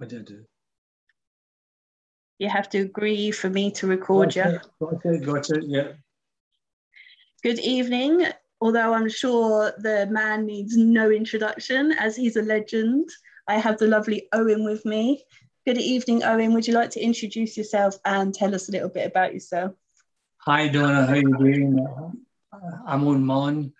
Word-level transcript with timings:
Did 0.00 0.20
I 0.20 0.22
do? 0.22 0.44
You 2.38 2.48
have 2.48 2.68
to 2.70 2.78
agree 2.78 3.32
for 3.32 3.50
me 3.50 3.72
to 3.72 3.88
record 3.88 4.34
got 4.34 4.36
you. 4.36 4.42
It, 4.42 4.62
got 4.80 5.04
it, 5.04 5.26
got 5.26 5.50
it, 5.50 5.64
yeah. 5.66 5.92
Good 7.42 7.58
evening. 7.58 8.26
Although 8.60 8.94
I'm 8.94 9.08
sure 9.08 9.72
the 9.78 10.06
man 10.10 10.46
needs 10.46 10.76
no 10.76 11.10
introduction 11.10 11.92
as 11.92 12.16
he's 12.16 12.36
a 12.36 12.42
legend, 12.42 13.08
I 13.48 13.58
have 13.58 13.78
the 13.78 13.88
lovely 13.88 14.28
Owen 14.32 14.64
with 14.64 14.84
me. 14.84 15.24
Good 15.66 15.78
evening, 15.78 16.22
Owen. 16.22 16.54
Would 16.54 16.66
you 16.66 16.74
like 16.74 16.90
to 16.90 17.00
introduce 17.00 17.56
yourself 17.56 17.96
and 18.04 18.32
tell 18.32 18.54
us 18.54 18.68
a 18.68 18.72
little 18.72 18.88
bit 18.88 19.06
about 19.06 19.34
yourself? 19.34 19.74
Hi, 20.38 20.68
Donna. 20.68 21.06
How 21.06 21.12
are 21.12 21.16
you 21.16 21.36
doing? 21.36 21.86
Uh, 22.52 22.58
I'm 22.86 23.06
Owen 23.06 23.24
Mullen, 23.24 23.72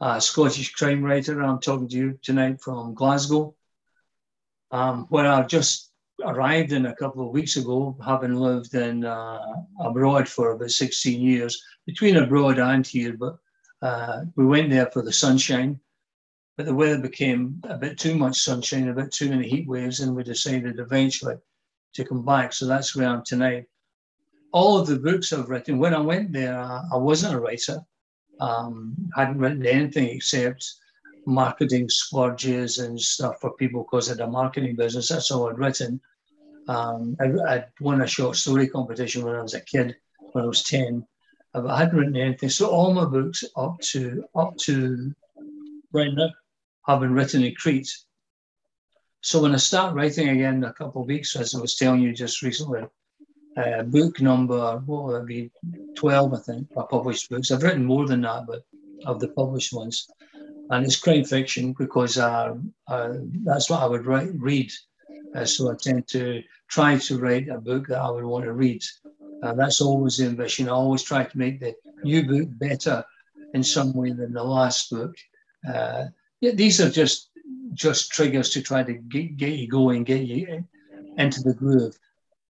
a 0.00 0.20
Scottish 0.20 0.72
crime 0.72 1.02
writer. 1.02 1.40
I'm 1.42 1.60
talking 1.60 1.88
to 1.88 1.96
you 1.96 2.18
tonight 2.22 2.60
from 2.60 2.94
Glasgow, 2.94 3.54
um, 4.70 5.06
where 5.08 5.26
I've 5.26 5.48
just 5.48 5.90
arrived 6.24 6.72
in 6.72 6.86
a 6.86 6.94
couple 6.96 7.24
of 7.24 7.32
weeks 7.32 7.56
ago, 7.56 7.96
having 8.04 8.34
lived 8.34 8.74
in 8.74 9.04
uh, 9.04 9.40
abroad 9.80 10.28
for 10.28 10.52
about 10.52 10.70
16 10.70 11.20
years, 11.20 11.62
between 11.86 12.16
abroad 12.16 12.58
and 12.58 12.86
here. 12.86 13.14
But 13.14 13.36
uh, 13.82 14.22
we 14.36 14.46
went 14.46 14.70
there 14.70 14.90
for 14.92 15.02
the 15.02 15.12
sunshine, 15.12 15.80
but 16.56 16.66
the 16.66 16.74
weather 16.74 17.00
became 17.00 17.60
a 17.64 17.76
bit 17.76 17.98
too 17.98 18.14
much 18.14 18.40
sunshine, 18.40 18.88
a 18.88 18.94
bit 18.94 19.12
too 19.12 19.30
many 19.30 19.48
heat 19.48 19.68
waves, 19.68 20.00
and 20.00 20.14
we 20.14 20.22
decided 20.22 20.78
eventually 20.78 21.36
to 21.94 22.04
come 22.04 22.24
back. 22.24 22.52
So 22.52 22.66
that's 22.66 22.94
where 22.94 23.08
I'm 23.08 23.24
tonight. 23.24 23.66
All 24.52 24.78
of 24.78 24.86
the 24.86 24.98
books 24.98 25.32
I've 25.32 25.48
written, 25.48 25.78
when 25.78 25.94
I 25.94 26.00
went 26.00 26.32
there, 26.32 26.58
I, 26.58 26.82
I 26.92 26.96
wasn't 26.96 27.34
a 27.34 27.40
writer. 27.40 27.78
Um, 28.40 28.94
hadn't 29.14 29.38
written 29.38 29.66
anything 29.66 30.08
except 30.08 30.66
marketing 31.26 31.88
splurges 31.88 32.78
and 32.78 33.00
stuff 33.00 33.40
for 33.40 33.52
people 33.52 33.82
because 33.82 34.08
had 34.08 34.20
a 34.20 34.26
marketing 34.26 34.76
business. 34.76 35.08
That's 35.08 35.30
all 35.30 35.48
I'd 35.48 35.58
written. 35.58 36.00
Um, 36.68 37.16
I, 37.20 37.54
I 37.54 37.64
won 37.80 38.02
a 38.02 38.06
short 38.06 38.36
story 38.36 38.68
competition 38.68 39.24
when 39.24 39.34
I 39.34 39.42
was 39.42 39.54
a 39.54 39.60
kid, 39.60 39.96
when 40.32 40.44
I 40.44 40.46
was 40.46 40.62
10. 40.64 41.06
I 41.54 41.78
hadn't 41.78 41.98
written 41.98 42.16
anything. 42.16 42.48
So 42.48 42.68
all 42.68 42.94
my 42.94 43.04
books 43.04 43.44
up 43.56 43.80
to 43.90 44.24
up 44.36 44.56
to 44.58 45.12
right 45.92 46.12
now 46.14 46.30
have 46.86 47.00
been 47.00 47.14
written 47.14 47.44
in 47.44 47.54
Crete. 47.54 47.92
So 49.22 49.42
when 49.42 49.52
I 49.52 49.58
start 49.58 49.94
writing 49.94 50.28
again 50.28 50.56
in 50.56 50.64
a 50.64 50.72
couple 50.72 51.02
of 51.02 51.08
weeks, 51.08 51.36
as 51.36 51.54
I 51.54 51.60
was 51.60 51.76
telling 51.76 52.00
you 52.00 52.12
just 52.12 52.42
recently, 52.42 52.84
uh, 53.56 53.82
book 53.82 54.20
number, 54.20 54.80
what 54.86 55.04
would 55.04 55.22
it 55.22 55.26
be, 55.26 55.50
12, 55.96 56.34
I 56.34 56.38
think, 56.38 56.68
I 56.78 56.82
published 56.88 57.28
books. 57.28 57.50
I've 57.50 57.62
written 57.62 57.84
more 57.84 58.06
than 58.06 58.22
that, 58.22 58.46
but 58.46 58.62
of 59.04 59.20
the 59.20 59.28
published 59.28 59.72
ones. 59.72 60.08
And 60.70 60.86
it's 60.86 60.96
crime 60.96 61.24
fiction 61.24 61.74
because 61.76 62.16
uh, 62.16 62.54
uh, 62.86 63.14
that's 63.44 63.68
what 63.68 63.82
I 63.82 63.86
would 63.86 64.06
write, 64.06 64.30
read. 64.36 64.72
Uh, 65.34 65.44
so 65.44 65.70
I 65.70 65.74
tend 65.74 66.06
to 66.08 66.42
try 66.68 66.96
to 66.96 67.18
write 67.18 67.48
a 67.48 67.58
book 67.58 67.88
that 67.88 68.00
I 68.00 68.10
would 68.10 68.24
want 68.24 68.44
to 68.44 68.52
read. 68.52 68.82
That's 69.42 69.80
always 69.80 70.18
the 70.18 70.26
ambition. 70.26 70.68
I 70.68 70.72
always 70.72 71.02
try 71.02 71.24
to 71.24 71.38
make 71.38 71.60
the 71.60 71.74
new 72.04 72.24
book 72.26 72.48
better 72.58 73.04
in 73.54 73.64
some 73.64 73.92
way 73.94 74.12
than 74.12 74.32
the 74.32 74.44
last 74.44 74.90
book. 74.90 75.14
Uh, 75.68 76.06
yeah, 76.40 76.52
these 76.52 76.80
are 76.80 76.90
just 76.90 77.30
just 77.72 78.10
triggers 78.10 78.50
to 78.50 78.62
try 78.62 78.82
to 78.82 78.92
get, 78.94 79.36
get 79.36 79.52
you 79.52 79.68
going, 79.68 80.04
get 80.04 80.22
you 80.22 80.64
into 81.18 81.40
the 81.42 81.54
groove. 81.54 81.96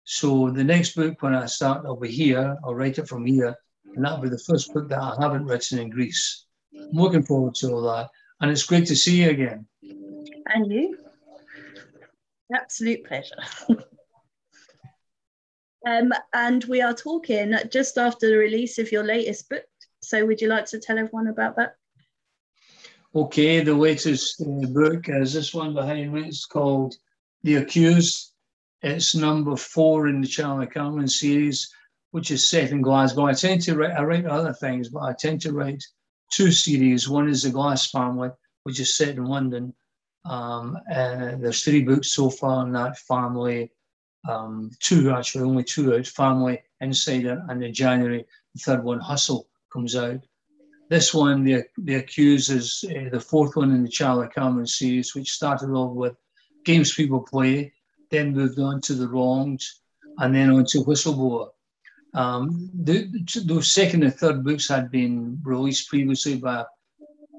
So 0.03 0.49
the 0.49 0.63
next 0.63 0.95
book, 0.95 1.21
when 1.21 1.35
I 1.35 1.45
start, 1.45 1.85
be 2.01 2.09
here. 2.09 2.57
I'll 2.63 2.75
write 2.75 2.97
it 2.97 3.07
from 3.07 3.25
here, 3.25 3.55
and 3.95 4.03
that'll 4.03 4.21
be 4.21 4.29
the 4.29 4.39
first 4.39 4.73
book 4.73 4.89
that 4.89 4.99
I 4.99 5.15
haven't 5.19 5.45
written 5.45 5.79
in 5.79 5.89
Greece. 5.89 6.45
I'm 6.73 6.97
looking 6.97 7.23
forward 7.23 7.55
to 7.55 7.71
all 7.71 7.81
that, 7.81 8.09
and 8.41 8.51
it's 8.51 8.63
great 8.63 8.87
to 8.87 8.95
see 8.95 9.23
you 9.23 9.29
again. 9.29 9.65
And 9.81 10.71
you? 10.71 10.97
Absolute 12.53 13.05
pleasure. 13.05 13.37
um, 15.87 16.13
and 16.33 16.63
we 16.65 16.81
are 16.81 16.93
talking 16.93 17.53
just 17.71 17.97
after 17.97 18.29
the 18.29 18.37
release 18.37 18.79
of 18.79 18.91
your 18.91 19.03
latest 19.03 19.49
book. 19.49 19.63
So, 20.01 20.25
would 20.25 20.41
you 20.41 20.47
like 20.47 20.65
to 20.67 20.79
tell 20.79 20.97
everyone 20.97 21.27
about 21.27 21.55
that? 21.57 21.75
Okay, 23.15 23.61
the 23.61 23.73
latest 23.73 24.41
uh, 24.41 24.67
book 24.67 25.09
is 25.09 25.33
this 25.33 25.53
one 25.53 25.73
behind 25.73 26.13
me. 26.13 26.27
It's 26.27 26.45
called 26.45 26.95
The 27.43 27.55
Accused. 27.55 28.33
It's 28.81 29.15
number 29.15 29.55
four 29.55 30.07
in 30.07 30.21
the 30.21 30.27
Charlie 30.27 30.67
Cameron 30.67 31.07
series, 31.07 31.73
which 32.11 32.31
is 32.31 32.47
set 32.47 32.71
in 32.71 32.81
Glasgow. 32.81 33.25
I 33.25 33.33
tend 33.33 33.61
to 33.63 33.75
write, 33.75 33.91
I 33.91 34.03
write 34.03 34.25
other 34.25 34.53
things, 34.53 34.89
but 34.89 35.01
I 35.01 35.13
tend 35.13 35.41
to 35.41 35.53
write 35.53 35.83
two 36.29 36.51
series. 36.51 37.09
One 37.09 37.29
is 37.29 37.43
The 37.43 37.49
Glass 37.49 37.89
Family, 37.91 38.29
which 38.63 38.79
is 38.79 38.95
set 38.95 39.17
in 39.17 39.25
London, 39.25 39.73
um, 40.25 40.77
and 40.91 41.43
there's 41.43 41.63
three 41.63 41.81
books 41.81 42.13
so 42.13 42.29
far 42.29 42.65
in 42.65 42.71
that 42.73 42.97
family. 42.99 43.71
Um, 44.27 44.71
two 44.79 45.11
actually, 45.11 45.45
only 45.45 45.63
two 45.63 45.95
out. 45.95 46.05
Family 46.07 46.61
Insider, 46.81 47.43
and 47.49 47.63
in 47.63 47.73
January 47.73 48.25
the 48.53 48.59
third 48.59 48.83
one, 48.83 48.99
Hustle, 48.99 49.47
comes 49.71 49.95
out. 49.95 50.19
This 50.89 51.13
one, 51.13 51.43
the 51.43 51.63
the 51.77 51.95
accused, 51.95 52.51
is 52.51 52.83
uh, 52.89 53.09
the 53.11 53.19
fourth 53.19 53.55
one 53.55 53.71
in 53.71 53.83
the 53.83 53.89
Charlie 53.89 54.27
Cameron 54.35 54.67
series, 54.67 55.13
which 55.15 55.31
started 55.31 55.69
off 55.69 55.95
with 55.95 56.15
games 56.65 56.93
people 56.93 57.21
play, 57.21 57.73
then 58.11 58.33
moved 58.33 58.59
on 58.59 58.81
to 58.81 58.93
the 58.93 59.07
wronged, 59.07 59.63
and 60.17 60.33
then 60.33 60.49
on 60.49 60.65
to 60.65 60.79
whistleblower. 60.79 61.49
Um, 62.13 62.71
the, 62.73 63.07
those 63.45 63.71
second 63.71 64.03
and 64.03 64.13
third 64.13 64.43
books 64.43 64.67
had 64.67 64.89
been 64.89 65.39
released 65.43 65.89
previously 65.89 66.37
by 66.37 66.61
a 66.61 66.65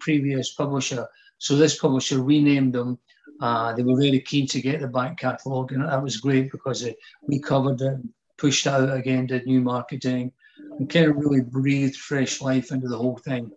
previous 0.00 0.52
publisher 0.54 1.06
so 1.40 1.56
this 1.56 1.78
publisher 1.78 2.22
renamed 2.22 2.74
them. 2.74 2.98
Uh, 3.40 3.72
they 3.72 3.82
were 3.82 3.96
really 3.96 4.20
keen 4.20 4.46
to 4.46 4.60
get 4.60 4.80
the 4.80 4.86
back 4.86 5.16
catalogue, 5.16 5.72
and 5.72 5.82
that 5.82 6.02
was 6.02 6.18
great 6.18 6.52
because 6.52 6.82
it, 6.82 6.98
we 7.26 7.40
covered 7.40 7.80
it, 7.80 7.98
pushed 8.36 8.66
out 8.66 8.94
again, 8.94 9.26
did 9.26 9.46
new 9.46 9.62
marketing, 9.62 10.30
and 10.78 10.90
kind 10.90 11.06
of 11.06 11.16
really 11.16 11.40
breathed 11.40 11.96
fresh 11.96 12.42
life 12.42 12.70
into 12.70 12.88
the 12.88 12.96
whole 12.96 13.16
thing. 13.16 13.50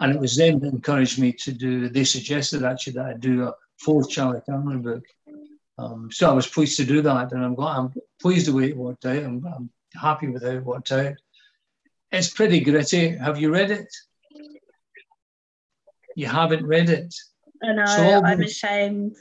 And 0.00 0.14
it 0.14 0.20
was 0.20 0.36
them 0.36 0.60
that 0.60 0.74
encouraged 0.74 1.18
me 1.18 1.32
to 1.32 1.52
do. 1.52 1.88
They 1.88 2.04
suggested 2.04 2.62
actually 2.62 2.92
that 2.94 3.06
I 3.06 3.14
do 3.14 3.44
a 3.44 3.54
fourth 3.78 4.10
Charlie 4.10 4.42
Cameron 4.46 4.82
book. 4.82 5.04
Um, 5.78 6.10
so 6.12 6.28
I 6.28 6.34
was 6.34 6.46
pleased 6.46 6.76
to 6.76 6.84
do 6.84 7.00
that, 7.00 7.32
and 7.32 7.42
I'm 7.42 7.54
glad. 7.54 7.78
I'm 7.78 7.94
pleased 8.20 8.48
the 8.48 8.52
way 8.52 8.68
it 8.68 8.76
worked 8.76 9.06
out. 9.06 9.16
I'm, 9.16 9.46
I'm 9.46 9.70
happy 9.94 10.28
with 10.28 10.42
how 10.42 10.50
it 10.50 10.64
worked 10.64 10.92
out. 10.92 11.14
It's 12.12 12.30
pretty 12.30 12.60
gritty. 12.60 13.08
Have 13.08 13.40
you 13.40 13.52
read 13.52 13.70
it? 13.70 13.88
you 16.14 16.26
haven't 16.26 16.66
read 16.66 16.90
it. 16.90 17.14
I 17.62 17.72
know, 17.72 17.86
so 17.86 18.22
I'm 18.24 18.40
those, 18.40 18.50
ashamed. 18.50 19.16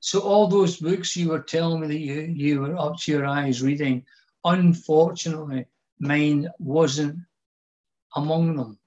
So 0.00 0.20
all 0.20 0.48
those 0.48 0.78
books 0.78 1.16
you 1.16 1.28
were 1.28 1.40
telling 1.40 1.80
me 1.80 1.86
that 1.88 1.98
you, 1.98 2.20
you 2.22 2.60
were 2.60 2.76
up 2.76 2.98
to 3.00 3.12
your 3.12 3.26
eyes 3.26 3.62
reading, 3.62 4.04
unfortunately, 4.44 5.66
mine 5.98 6.48
wasn't 6.58 7.18
among 8.16 8.56
them. 8.56 8.78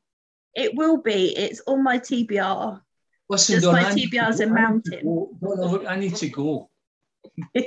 It 0.56 0.76
will 0.76 0.98
be. 0.98 1.36
It's 1.36 1.62
on 1.68 1.84
my 1.84 2.00
TBR. 2.00 2.82
Listen, 3.28 3.56
Just 3.56 3.66
Don, 3.66 3.74
my 3.74 3.84
TBR's 3.84 4.40
a 4.40 4.48
mountain. 4.48 5.04
Don't 5.04 5.42
look, 5.42 5.86
I 5.86 5.96
need 5.96 6.16
to 6.18 6.30
go. 6.30 6.70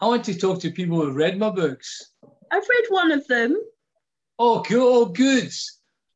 I 0.00 0.06
want 0.06 0.24
to 0.24 0.38
talk 0.38 0.60
to 0.60 0.70
people 0.70 1.00
who 1.00 1.12
read 1.12 1.38
my 1.38 1.50
books. 1.50 2.12
I've 2.50 2.68
read 2.68 2.84
one 2.88 3.12
of 3.12 3.26
them. 3.26 3.56
Oh, 4.38 4.62
cool. 4.66 4.94
Oh, 4.94 5.04
good. 5.06 5.50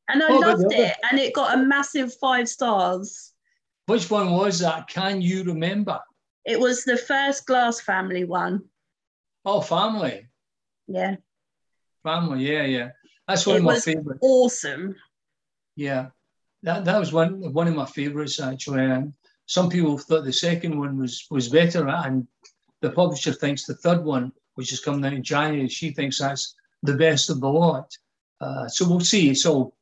And 0.08 0.22
I 0.22 0.28
oh, 0.28 0.38
loved 0.38 0.72
it. 0.72 0.96
And 1.10 1.18
it 1.18 1.34
got 1.34 1.56
a 1.56 1.62
massive 1.62 2.12
five 2.14 2.48
stars. 2.48 3.32
Which 3.86 4.10
one 4.10 4.32
was 4.32 4.58
that? 4.60 4.88
Can 4.88 5.22
you 5.22 5.42
remember? 5.44 5.98
It 6.44 6.60
was 6.60 6.84
the 6.84 6.96
first 6.96 7.46
Glass 7.46 7.80
family 7.80 8.24
one. 8.24 8.62
Oh, 9.44 9.60
family. 9.60 10.26
Yeah. 10.86 11.16
Family, 12.02 12.52
yeah, 12.52 12.64
yeah. 12.64 12.88
That's 13.26 13.46
one 13.46 13.56
it 13.56 13.58
of 13.60 13.64
my 13.64 13.78
favorites. 13.78 14.20
Awesome. 14.22 14.96
Yeah. 15.76 16.08
That 16.62 16.84
that 16.84 16.98
was 16.98 17.12
one 17.12 17.52
one 17.52 17.68
of 17.68 17.74
my 17.74 17.86
favorites 17.86 18.40
actually. 18.40 18.84
And 18.84 19.14
some 19.46 19.68
people 19.70 19.96
thought 19.96 20.24
the 20.24 20.32
second 20.32 20.78
one 20.78 20.98
was 20.98 21.26
was 21.30 21.48
better, 21.48 21.88
and 21.88 22.26
the 22.80 22.90
publisher 22.90 23.32
thinks 23.32 23.64
the 23.64 23.74
third 23.74 24.04
one, 24.04 24.32
which 24.54 24.72
is 24.72 24.80
coming 24.80 25.04
out 25.04 25.12
in 25.12 25.22
January, 25.22 25.68
she 25.68 25.90
thinks 25.90 26.18
that's 26.18 26.54
the 26.82 26.94
best 26.94 27.30
of 27.30 27.40
the 27.40 27.48
lot. 27.48 27.96
Uh, 28.40 28.68
so 28.68 28.88
we'll 28.88 29.00
see. 29.00 29.34
So 29.34 29.74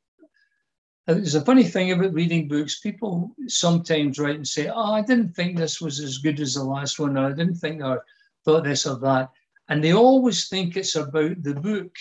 there's 1.07 1.35
a 1.35 1.45
funny 1.45 1.65
thing 1.65 1.93
about 1.93 2.13
reading 2.13 2.49
books. 2.49 2.81
People 2.81 3.35
sometimes 3.47 4.19
write 4.19 4.37
and 4.37 4.47
say, 4.47 4.69
"Oh, 4.69 4.93
I 4.93 5.03
didn't 5.03 5.35
think 5.35 5.57
this 5.57 5.81
was 5.81 6.01
as 6.01 6.19
good 6.19 6.41
as 6.41 6.55
the 6.55 6.65
last 6.65 6.99
one," 6.99 7.17
or 7.17 7.27
"I 7.27 7.33
didn't 7.33 7.57
think 7.57 7.83
or 7.83 8.05
thought 8.45 8.65
this 8.65 8.87
or 8.87 8.99
that," 8.99 9.31
and 9.69 9.83
they 9.83 9.95
always 9.95 10.49
think 10.49 10.77
it's 10.77 10.97
about 10.97 11.43
the 11.43 11.55
book. 11.55 11.95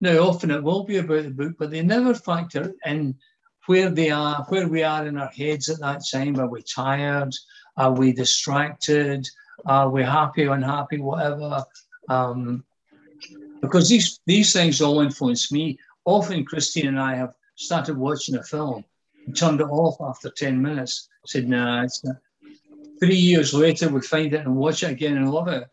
Now, 0.00 0.20
often 0.20 0.50
it 0.50 0.62
will 0.62 0.84
be 0.84 0.96
about 0.96 1.24
the 1.24 1.30
book, 1.30 1.56
but 1.58 1.70
they 1.70 1.82
never 1.82 2.14
factor 2.14 2.72
in 2.86 3.16
where 3.66 3.90
they 3.90 4.10
are, 4.10 4.46
where 4.48 4.66
we 4.66 4.82
are 4.82 5.06
in 5.06 5.18
our 5.18 5.28
heads 5.28 5.68
at 5.68 5.80
that 5.80 6.02
time. 6.10 6.40
Are 6.40 6.48
we 6.48 6.62
tired? 6.62 7.34
Are 7.76 7.92
we 7.92 8.12
distracted? 8.12 9.28
Are 9.66 9.90
we 9.90 10.02
happy, 10.02 10.46
or 10.46 10.54
unhappy, 10.54 10.98
whatever? 10.98 11.64
Um, 12.08 12.64
because 13.60 13.88
these 13.88 14.20
these 14.26 14.52
things 14.52 14.80
all 14.80 15.00
influence 15.00 15.52
me. 15.52 15.78
Often, 16.04 16.44
Christine 16.44 16.88
and 16.88 17.00
I 17.00 17.14
have 17.14 17.34
started 17.56 17.96
watching 17.96 18.36
a 18.36 18.42
film 18.42 18.84
and 19.26 19.36
turned 19.36 19.60
it 19.60 19.64
off 19.64 19.96
after 20.00 20.30
10 20.30 20.60
minutes. 20.60 21.08
Said, 21.26 21.48
nah, 21.48 21.82
it's 21.84 22.02
not. 22.02 22.16
three 22.98 23.16
years 23.16 23.52
later 23.52 23.88
we 23.88 24.00
find 24.00 24.32
it 24.32 24.46
and 24.46 24.56
watch 24.56 24.82
it 24.82 24.90
again 24.90 25.18
and 25.18 25.30
love 25.30 25.48
it. 25.48 25.64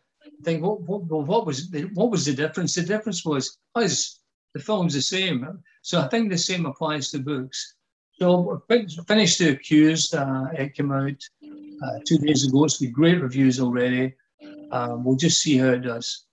Think 0.44 0.62
what 0.62 0.82
what 0.82 1.02
what 1.04 1.46
was 1.46 1.70
the, 1.70 1.82
what 1.94 2.10
was 2.10 2.26
the 2.26 2.34
difference? 2.34 2.74
The 2.74 2.82
difference 2.82 3.24
was 3.24 3.58
us. 3.74 4.20
The 4.54 4.60
film's 4.60 4.94
the 4.94 5.02
same. 5.02 5.62
So 5.82 6.00
I 6.00 6.08
think 6.08 6.30
the 6.30 6.38
same 6.38 6.66
applies 6.66 7.10
to 7.10 7.18
books. 7.18 7.74
So 8.20 8.62
finished 9.06 9.38
the 9.38 9.50
accused. 9.50 10.14
Uh, 10.14 10.46
it 10.52 10.74
came 10.74 10.92
out 10.92 11.20
uh, 11.82 11.98
two 12.06 12.18
days 12.18 12.46
ago. 12.46 12.64
It's 12.64 12.78
got 12.78 12.92
great 12.92 13.20
reviews 13.20 13.60
already. 13.60 14.14
Um, 14.70 15.04
we'll 15.04 15.16
just 15.16 15.40
see 15.40 15.56
how 15.56 15.68
it 15.68 15.80
does. 15.80 16.24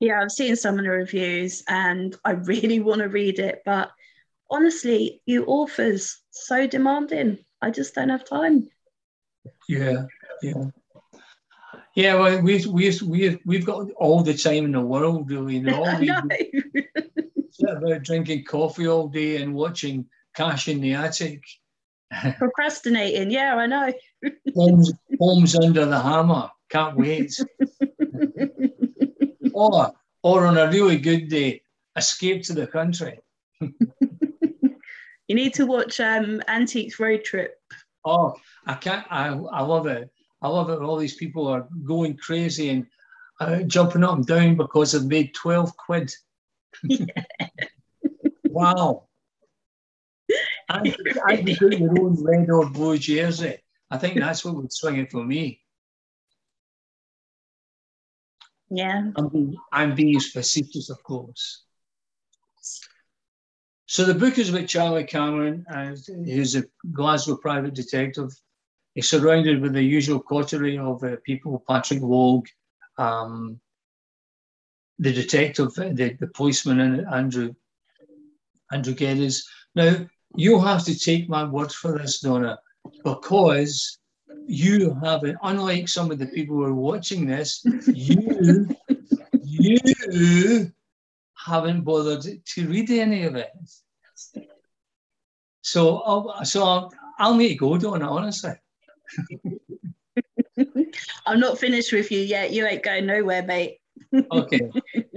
Yeah, 0.00 0.20
I've 0.22 0.32
seen 0.32 0.56
some 0.56 0.78
of 0.78 0.84
the 0.84 0.90
reviews 0.90 1.62
and 1.68 2.14
I 2.24 2.32
really 2.32 2.80
want 2.80 3.00
to 3.00 3.08
read 3.08 3.38
it, 3.38 3.62
but 3.64 3.90
honestly, 4.50 5.22
you 5.26 5.44
authors 5.46 6.20
so 6.30 6.66
demanding. 6.66 7.38
I 7.62 7.70
just 7.70 7.94
don't 7.94 8.10
have 8.10 8.28
time. 8.28 8.68
Yeah, 9.68 10.04
yeah. 10.42 10.64
Yeah, 11.94 12.16
well, 12.16 12.42
we've 12.42 12.66
we've 12.66 13.00
we've 13.00 13.38
we've 13.46 13.64
got 13.64 13.90
all 13.92 14.22
the 14.22 14.34
time 14.34 14.66
in 14.66 14.72
the 14.72 14.80
world, 14.82 15.30
really. 15.30 15.60
Know, 15.60 15.82
all 15.82 17.76
about 17.78 18.02
drinking 18.02 18.44
coffee 18.44 18.86
all 18.86 19.08
day 19.08 19.40
and 19.40 19.54
watching 19.54 20.04
Cash 20.34 20.68
in 20.68 20.82
the 20.82 20.92
Attic. 20.92 21.42
Procrastinating, 22.38 23.30
yeah, 23.30 23.56
I 23.56 23.66
know. 23.66 23.92
Homes, 24.54 24.92
homes 25.20 25.56
under 25.56 25.86
the 25.86 26.00
hammer. 26.00 26.50
Can't 26.68 26.96
wait. 26.96 27.32
or, 29.52 29.92
or 30.22 30.46
on 30.46 30.58
a 30.58 30.68
really 30.68 30.98
good 30.98 31.28
day, 31.28 31.62
escape 31.96 32.42
to 32.44 32.52
the 32.52 32.66
country. 32.66 33.18
you 33.60 35.34
need 35.34 35.54
to 35.54 35.66
watch 35.66 36.00
um, 36.00 36.42
Antiques 36.48 36.98
Road 36.98 37.24
Trip. 37.24 37.54
Oh, 38.04 38.34
I 38.66 38.74
can't. 38.74 39.06
I, 39.10 39.28
I 39.28 39.62
love 39.62 39.86
it. 39.86 40.10
I 40.42 40.48
love 40.48 40.70
it. 40.70 40.80
All 40.80 40.96
these 40.96 41.16
people 41.16 41.48
are 41.48 41.66
going 41.84 42.16
crazy 42.16 42.68
and 42.70 42.86
uh, 43.40 43.62
jumping 43.62 44.04
up 44.04 44.14
and 44.14 44.26
down 44.26 44.56
because 44.56 44.92
they've 44.92 45.04
made 45.04 45.34
12 45.34 45.76
quid. 45.76 46.12
Yeah. 46.84 47.06
wow. 48.44 49.05
And 50.68 50.86
you 50.86 51.56
got 51.56 51.78
your 51.78 51.98
own 52.00 52.22
red 52.22 52.50
or 52.50 52.68
blue 52.68 52.98
jersey. 52.98 53.58
I 53.90 53.98
think 53.98 54.18
that's 54.18 54.44
what 54.44 54.56
would 54.56 54.72
swing 54.72 54.98
it 54.98 55.10
for 55.10 55.24
me. 55.24 55.60
Yeah. 58.68 59.10
I'm 59.16 59.28
being, 59.28 59.56
I'm 59.72 59.94
being 59.94 60.18
facetious, 60.18 60.90
of 60.90 61.02
course. 61.02 61.62
So 63.86 64.04
the 64.04 64.14
book 64.14 64.38
is 64.38 64.50
about 64.50 64.66
Charlie 64.66 65.04
Cameron, 65.04 65.64
who's 66.06 66.56
a 66.56 66.64
Glasgow 66.92 67.36
private 67.36 67.74
detective. 67.74 68.30
He's 68.94 69.08
surrounded 69.08 69.60
with 69.60 69.74
the 69.74 69.82
usual 69.82 70.18
coterie 70.18 70.78
of 70.78 71.04
uh, 71.04 71.16
people, 71.24 71.62
Patrick 71.68 72.00
Logue, 72.02 72.48
um, 72.98 73.60
the 74.98 75.12
detective, 75.12 75.74
the, 75.74 76.16
the 76.18 76.26
policeman, 76.34 76.80
and 76.80 77.06
Andrew 77.06 77.54
Andrew 78.72 78.94
Geddes. 78.94 79.48
Now, 79.76 80.06
you 80.36 80.60
have 80.60 80.84
to 80.84 80.98
take 80.98 81.28
my 81.28 81.44
word 81.44 81.72
for 81.72 81.98
this, 81.98 82.20
Donna, 82.20 82.58
because 83.04 83.98
you 84.46 84.96
haven't, 85.02 85.38
unlike 85.42 85.88
some 85.88 86.10
of 86.10 86.18
the 86.18 86.26
people 86.26 86.56
who 86.56 86.64
are 86.64 86.74
watching 86.74 87.26
this, 87.26 87.64
you, 87.86 88.68
you 89.42 90.72
haven't 91.34 91.82
bothered 91.82 92.22
to 92.44 92.68
read 92.68 92.90
any 92.90 93.24
of 93.24 93.36
it. 93.36 93.50
So, 95.62 95.98
I'll, 95.98 96.44
so 96.44 96.64
I'll, 96.64 96.92
I'll 97.18 97.34
need 97.34 97.48
to 97.48 97.54
go, 97.56 97.76
Donna, 97.78 98.08
honestly. 98.10 98.52
I'm 101.26 101.40
not 101.40 101.58
finished 101.58 101.92
with 101.92 102.12
you 102.12 102.20
yet. 102.20 102.52
You 102.52 102.66
ain't 102.66 102.82
going 102.82 103.06
nowhere, 103.06 103.42
mate. 103.42 103.78
okay. 104.30 104.70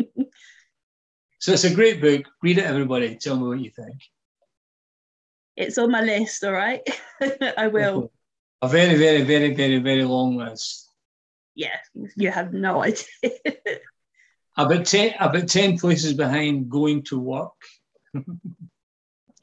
So 1.41 1.53
it's 1.53 1.63
a 1.63 1.73
great 1.73 2.01
book. 2.01 2.25
Read 2.43 2.57
it, 2.57 2.65
everybody. 2.65 3.15
Tell 3.15 3.37
me 3.37 3.47
what 3.47 3.61
you 3.61 3.71
think. 3.71 3.95
It's 5.59 5.77
on 5.77 5.91
my 5.91 6.01
list, 6.01 6.41
all 6.45 6.53
right? 6.53 6.81
I 7.57 7.67
will. 7.67 8.11
A 8.61 8.67
very, 8.67 8.95
very, 8.95 9.21
very, 9.21 9.53
very, 9.53 9.79
very 9.79 10.03
long 10.03 10.35
list. 10.37 10.89
Yeah, 11.55 11.77
you 12.15 12.29
have 12.29 12.53
no 12.53 12.83
idea. 12.83 13.05
about 14.57 14.85
ten 14.85 15.13
about 15.19 15.47
ten 15.47 15.77
places 15.77 16.13
behind 16.13 16.69
going 16.69 17.03
to 17.03 17.19
work. 17.19 17.53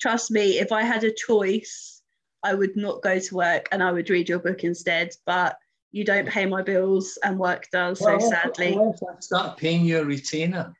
Trust 0.00 0.30
me, 0.30 0.58
if 0.58 0.70
I 0.70 0.82
had 0.82 1.04
a 1.04 1.12
choice, 1.12 2.02
I 2.42 2.52
would 2.52 2.76
not 2.76 3.02
go 3.02 3.18
to 3.18 3.34
work 3.34 3.68
and 3.72 3.82
I 3.82 3.90
would 3.92 4.10
read 4.10 4.28
your 4.28 4.38
book 4.38 4.64
instead. 4.64 5.14
But 5.24 5.56
you 5.92 6.04
don't 6.04 6.28
pay 6.28 6.44
my 6.44 6.60
bills 6.60 7.18
and 7.24 7.38
work 7.38 7.68
does, 7.72 8.00
well, 8.02 8.20
so 8.20 8.30
sadly. 8.30 8.78
Start 9.20 9.56
paying 9.56 9.84
your 9.86 10.04
retainer. 10.04 10.74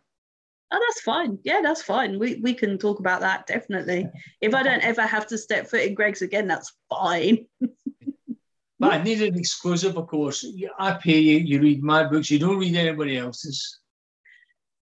Oh, 0.73 0.85
that's 0.87 1.01
fine. 1.03 1.39
Yeah, 1.45 1.61
that's 1.63 1.83
fine. 1.83 2.19
We 2.19 2.41
we 2.43 2.53
can 2.53 2.77
talk 2.77 2.99
about 2.99 3.21
that 3.21 3.47
definitely. 3.47 4.09
If 4.41 4.55
I 4.55 4.63
don't 4.63 4.83
ever 4.83 5.03
have 5.03 5.27
to 5.29 5.39
step 5.39 5.69
foot 5.69 5.83
in 5.83 5.95
Greggs 5.95 6.23
again, 6.23 6.49
that's 6.49 6.75
fine. 6.91 7.47
but 8.81 8.93
I 8.93 9.03
need 9.03 9.23
an 9.23 9.39
exclusive, 9.39 9.97
of 9.97 10.09
course. 10.09 10.45
I 10.79 10.95
pay 10.95 11.21
you. 11.21 11.39
You 11.39 11.61
read 11.61 11.83
my 11.83 12.05
books. 12.05 12.31
You 12.31 12.41
don't 12.41 12.59
read 12.59 12.75
anybody 12.75 13.17
else's. 13.17 13.79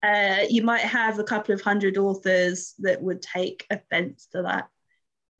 Uh, 0.02 0.44
you 0.49 0.62
might 0.62 0.81
have 0.82 1.19
a 1.19 1.25
couple 1.25 1.55
of 1.55 1.61
hundred 1.61 1.99
authors 1.99 2.75
that 2.78 3.02
would 3.02 3.20
take 3.20 3.67
offence 3.70 4.28
to 4.32 4.43
that. 4.43 4.69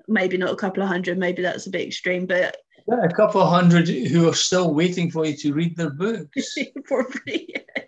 Maybe 0.09 0.37
not 0.37 0.53
a 0.53 0.57
couple 0.57 0.83
of 0.83 0.89
hundred. 0.89 1.19
Maybe 1.19 1.43
that's 1.43 1.67
a 1.67 1.71
bit 1.71 1.87
extreme, 1.87 2.27
but 2.27 2.57
yeah, 2.87 3.03
a 3.03 3.13
couple 3.13 3.41
of 3.41 3.49
hundred 3.49 3.89
who 3.89 4.29
are 4.29 4.35
still 4.35 4.75
waiting 4.75 5.11
for 5.11 5.25
you 5.25 5.37
to 5.39 5.55
read 5.55 5.77
their 5.77 5.91
books. 5.91 6.57
Probably. 6.85 7.55
Yeah. 7.55 7.85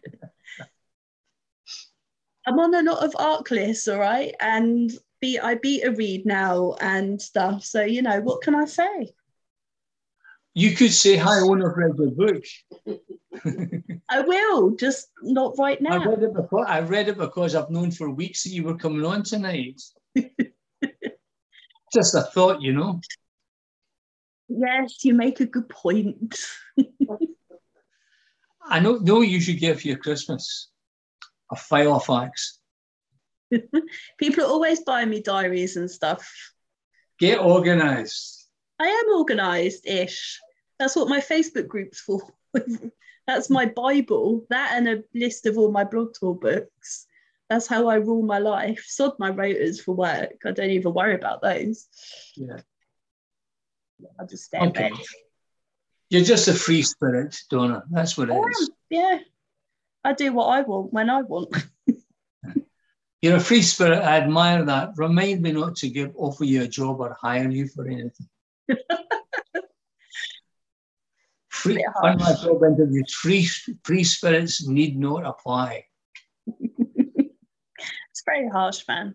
I'm 2.48 2.58
on 2.60 2.74
a 2.74 2.82
lot 2.82 3.04
of 3.04 3.14
ARC 3.18 3.50
lists, 3.50 3.88
all 3.88 3.98
right, 3.98 4.34
and 4.40 4.90
be 5.20 5.38
I 5.38 5.56
beat 5.56 5.84
a 5.84 5.90
read 5.90 6.24
now 6.24 6.76
and 6.80 7.20
stuff. 7.20 7.62
So 7.62 7.82
you 7.82 8.00
know, 8.00 8.22
what 8.22 8.40
can 8.40 8.54
I 8.54 8.64
say? 8.64 9.12
You 10.54 10.74
could 10.74 10.92
say, 10.92 11.18
"Hi, 11.18 11.40
I 11.40 11.42
want 11.42 11.60
to 11.60 11.68
read 11.68 11.98
your 11.98 12.10
book." 12.12 12.42
I 14.08 14.20
will, 14.22 14.70
just 14.76 15.08
not 15.22 15.58
right 15.58 15.78
now. 15.82 16.00
I 16.00 16.06
read 16.06 16.22
it 16.22 16.32
because 16.32 16.64
I 16.66 16.80
read 16.80 17.08
it 17.08 17.18
because 17.18 17.54
I've 17.54 17.68
known 17.68 17.90
for 17.90 18.08
weeks 18.08 18.44
that 18.44 18.50
you 18.50 18.62
were 18.62 18.78
coming 18.78 19.04
on 19.04 19.24
tonight. 19.24 19.82
just 21.92 22.14
a 22.14 22.22
thought, 22.32 22.62
you 22.62 22.72
know. 22.72 22.98
Yes, 24.48 25.04
you 25.04 25.12
make 25.12 25.40
a 25.40 25.46
good 25.46 25.68
point. 25.68 26.34
I 28.70 28.80
know, 28.80 28.96
know 28.96 29.20
you 29.20 29.38
should 29.38 29.60
give 29.60 29.82
for 29.82 29.88
your 29.88 29.98
Christmas 29.98 30.70
a 31.50 31.56
file 31.56 31.96
of 31.96 32.04
facts. 32.04 32.58
People 34.18 34.44
are 34.44 34.48
always 34.48 34.80
buying 34.80 35.10
me 35.10 35.22
diaries 35.22 35.76
and 35.76 35.90
stuff. 35.90 36.30
Get 37.18 37.40
organized. 37.40 38.46
I 38.78 38.86
am 38.86 39.16
organized 39.16 39.86
ish. 39.86 40.40
That's 40.78 40.94
what 40.94 41.08
my 41.08 41.20
Facebook 41.20 41.66
group's 41.66 42.00
for. 42.00 42.22
That's 43.26 43.50
my 43.50 43.66
Bible. 43.66 44.46
That 44.50 44.72
and 44.74 44.88
a 44.88 45.02
list 45.14 45.46
of 45.46 45.58
all 45.58 45.70
my 45.70 45.84
blog 45.84 46.14
tour 46.14 46.34
books. 46.34 47.06
That's 47.50 47.66
how 47.66 47.88
I 47.88 47.96
rule 47.96 48.22
my 48.22 48.38
life. 48.38 48.84
Sod 48.86 49.18
my 49.18 49.30
rotors 49.30 49.80
for 49.80 49.94
work. 49.94 50.42
I 50.44 50.52
don't 50.52 50.70
even 50.70 50.94
worry 50.94 51.14
about 51.14 51.42
those. 51.42 51.88
Yeah. 52.36 52.60
I 54.20 54.24
just 54.24 54.44
stay 54.44 54.58
okay. 54.58 54.86
in 54.86 54.92
bed. 54.94 55.04
You're 56.10 56.24
just 56.24 56.48
a 56.48 56.54
free 56.54 56.82
spirit, 56.82 57.38
Donna. 57.50 57.82
That's 57.90 58.16
what 58.16 58.30
it 58.30 58.34
is. 58.34 58.70
Yeah, 58.88 59.18
I 60.04 60.12
do 60.12 60.32
what 60.32 60.46
I 60.46 60.62
want 60.62 60.92
when 60.92 61.10
I 61.10 61.22
want. 61.22 61.54
You're 63.22 63.36
a 63.36 63.40
free 63.40 63.62
spirit. 63.62 63.98
I 63.98 64.18
admire 64.18 64.64
that. 64.64 64.92
Remind 64.96 65.42
me 65.42 65.52
not 65.52 65.76
to 65.76 65.88
give 65.88 66.12
offer 66.14 66.44
you 66.44 66.62
a 66.62 66.68
job 66.68 67.00
or 67.00 67.16
hire 67.20 67.50
you 67.50 67.66
for 67.66 67.86
anything. 67.86 68.28
free, 71.48 71.84
on 72.02 72.18
my 72.18 72.34
job 72.34 72.62
interviews, 72.62 73.12
free, 73.12 73.48
free 73.82 74.04
spirits 74.04 74.66
need 74.68 74.96
not 74.96 75.26
apply. 75.26 75.84
it's 76.46 78.22
very 78.24 78.48
harsh, 78.48 78.86
man. 78.86 79.14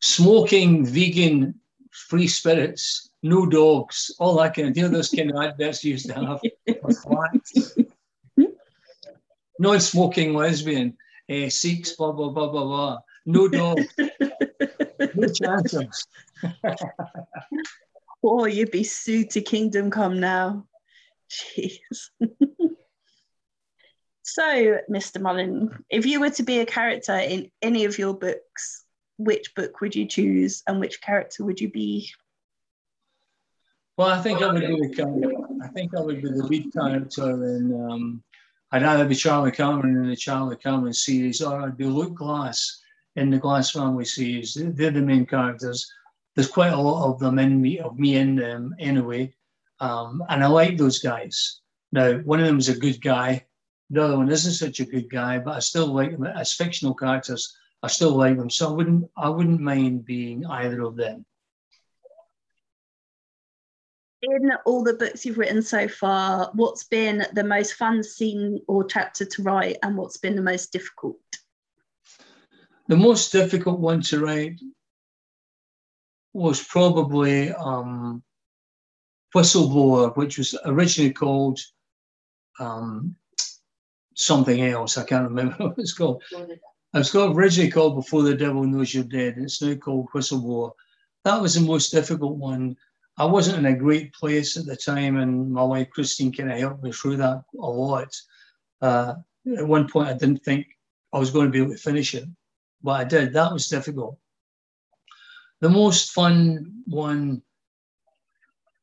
Smoking, 0.00 0.84
vegan, 0.84 1.60
free 1.92 2.26
spirits, 2.26 3.10
no 3.22 3.46
dogs, 3.46 4.14
all 4.18 4.36
that 4.36 4.54
kind 4.54 4.68
of, 4.68 4.76
you 4.76 4.82
know, 4.82 4.88
those 4.88 5.10
kind 5.10 5.30
of 5.30 5.42
adverts 5.42 5.84
used 5.84 6.06
to 6.08 6.14
have 6.14 6.40
non-smoking 9.58 10.34
lesbian, 10.34 10.96
uh, 11.30 11.48
Sikhs, 11.48 11.92
blah, 11.96 12.12
blah, 12.12 12.30
blah, 12.30 12.48
blah, 12.50 12.64
blah. 12.64 12.98
No 13.26 13.48
dog. 13.48 13.80
no 15.14 15.28
chances. 15.28 16.06
oh, 18.22 18.44
you'd 18.44 18.70
be 18.70 18.84
sued 18.84 19.30
to 19.30 19.40
Kingdom 19.40 19.90
Come 19.90 20.20
now. 20.20 20.66
Jeez. 21.30 22.10
so, 24.22 24.78
Mr. 24.90 25.20
Mullen, 25.20 25.70
if 25.88 26.04
you 26.04 26.20
were 26.20 26.30
to 26.30 26.42
be 26.42 26.60
a 26.60 26.66
character 26.66 27.16
in 27.16 27.50
any 27.62 27.86
of 27.86 27.98
your 27.98 28.14
books, 28.14 28.84
which 29.16 29.54
book 29.54 29.80
would 29.80 29.94
you 29.94 30.06
choose 30.06 30.62
and 30.66 30.80
which 30.80 31.00
character 31.00 31.44
would 31.44 31.60
you 31.60 31.70
be? 31.70 32.10
Well, 33.96 34.08
I 34.08 34.20
think 34.20 34.42
I 34.42 34.52
would 34.52 34.60
be 34.60 34.88
the 34.88 34.94
character. 34.94 35.30
I 35.62 35.68
think 35.68 35.96
I 35.96 36.00
would 36.00 36.20
be 36.20 36.28
the 36.28 36.44
lead 36.44 36.72
character 36.72 37.30
in. 37.30 37.90
Um, 37.90 38.22
I'd 38.74 38.82
either 38.82 39.04
be 39.04 39.14
Charlie 39.14 39.52
Cameron 39.52 39.94
in 39.94 40.08
the 40.08 40.16
Charlie 40.16 40.56
Cameron 40.56 40.92
series, 40.92 41.40
or 41.40 41.60
I'd 41.60 41.76
be 41.76 41.84
Luke 41.84 42.16
Glass 42.16 42.82
in 43.14 43.30
the 43.30 43.38
Glass 43.38 43.70
Family 43.70 44.04
series. 44.04 44.54
They're 44.60 44.90
the 44.90 45.00
main 45.00 45.26
characters. 45.26 45.88
There's 46.34 46.50
quite 46.50 46.72
a 46.72 46.76
lot 46.76 47.08
of 47.08 47.20
them 47.20 47.38
in 47.38 47.62
me, 47.62 47.78
of 47.78 47.96
me 48.00 48.16
in 48.16 48.34
them 48.34 48.74
anyway, 48.80 49.32
um, 49.78 50.24
and 50.28 50.42
I 50.42 50.48
like 50.48 50.76
those 50.76 50.98
guys. 50.98 51.60
Now, 51.92 52.14
one 52.24 52.40
of 52.40 52.46
them 52.46 52.58
is 52.58 52.68
a 52.68 52.76
good 52.76 53.00
guy. 53.00 53.46
The 53.90 54.02
other 54.02 54.16
one 54.16 54.28
isn't 54.28 54.54
such 54.54 54.80
a 54.80 54.84
good 54.84 55.08
guy, 55.08 55.38
but 55.38 55.54
I 55.54 55.60
still 55.60 55.86
like 55.86 56.10
them 56.10 56.24
as 56.24 56.52
fictional 56.52 56.94
characters. 56.94 57.56
I 57.84 57.86
still 57.86 58.16
like 58.16 58.36
them, 58.36 58.50
so 58.50 58.70
I 58.70 58.72
wouldn't 58.72 59.08
I 59.16 59.28
wouldn't 59.28 59.60
mind 59.60 60.04
being 60.04 60.44
either 60.46 60.82
of 60.82 60.96
them. 60.96 61.24
In 64.26 64.52
all 64.64 64.82
the 64.82 64.94
books 64.94 65.26
you've 65.26 65.36
written 65.36 65.60
so 65.60 65.86
far, 65.86 66.50
what's 66.54 66.84
been 66.84 67.26
the 67.34 67.44
most 67.44 67.74
fun 67.74 68.02
scene 68.02 68.60
or 68.66 68.84
chapter 68.84 69.26
to 69.26 69.42
write, 69.42 69.76
and 69.82 69.96
what's 69.96 70.16
been 70.16 70.34
the 70.34 70.42
most 70.42 70.72
difficult? 70.72 71.18
The 72.88 72.96
most 72.96 73.32
difficult 73.32 73.80
one 73.80 74.00
to 74.02 74.24
write 74.24 74.60
was 76.32 76.62
probably 76.62 77.52
um, 77.52 78.22
Whistleblower, 79.34 80.16
which 80.16 80.38
was 80.38 80.56
originally 80.64 81.12
called 81.12 81.60
um, 82.58 83.16
something 84.14 84.62
else. 84.62 84.96
I 84.96 85.04
can't 85.04 85.28
remember 85.28 85.54
what 85.58 85.78
it's 85.78 85.92
called. 85.92 86.22
It's 86.94 87.10
called 87.10 87.36
originally 87.36 87.70
called 87.70 87.96
Before 87.96 88.22
the 88.22 88.34
Devil 88.34 88.64
Knows 88.64 88.94
You're 88.94 89.04
Dead. 89.04 89.34
It's 89.36 89.60
now 89.60 89.74
called 89.74 90.08
Whistleblower. 90.14 90.70
That 91.24 91.42
was 91.42 91.54
the 91.54 91.60
most 91.60 91.90
difficult 91.90 92.36
one. 92.36 92.76
I 93.16 93.24
wasn't 93.24 93.58
in 93.58 93.66
a 93.66 93.76
great 93.76 94.12
place 94.12 94.56
at 94.56 94.66
the 94.66 94.76
time, 94.76 95.18
and 95.18 95.50
my 95.50 95.62
wife 95.62 95.90
Christine 95.90 96.32
kind 96.32 96.50
of 96.50 96.58
helped 96.58 96.82
me 96.82 96.90
through 96.90 97.18
that 97.18 97.44
a 97.60 97.70
lot. 97.70 98.14
Uh, 98.82 99.14
at 99.56 99.66
one 99.66 99.88
point, 99.88 100.08
I 100.08 100.14
didn't 100.14 100.44
think 100.44 100.66
I 101.12 101.18
was 101.18 101.30
going 101.30 101.46
to 101.46 101.52
be 101.52 101.60
able 101.60 101.72
to 101.72 101.78
finish 101.78 102.14
it, 102.14 102.24
but 102.82 102.92
I 102.92 103.04
did. 103.04 103.32
That 103.32 103.52
was 103.52 103.68
difficult. 103.68 104.18
The 105.60 105.68
most 105.68 106.10
fun 106.10 106.82
one, 106.86 107.42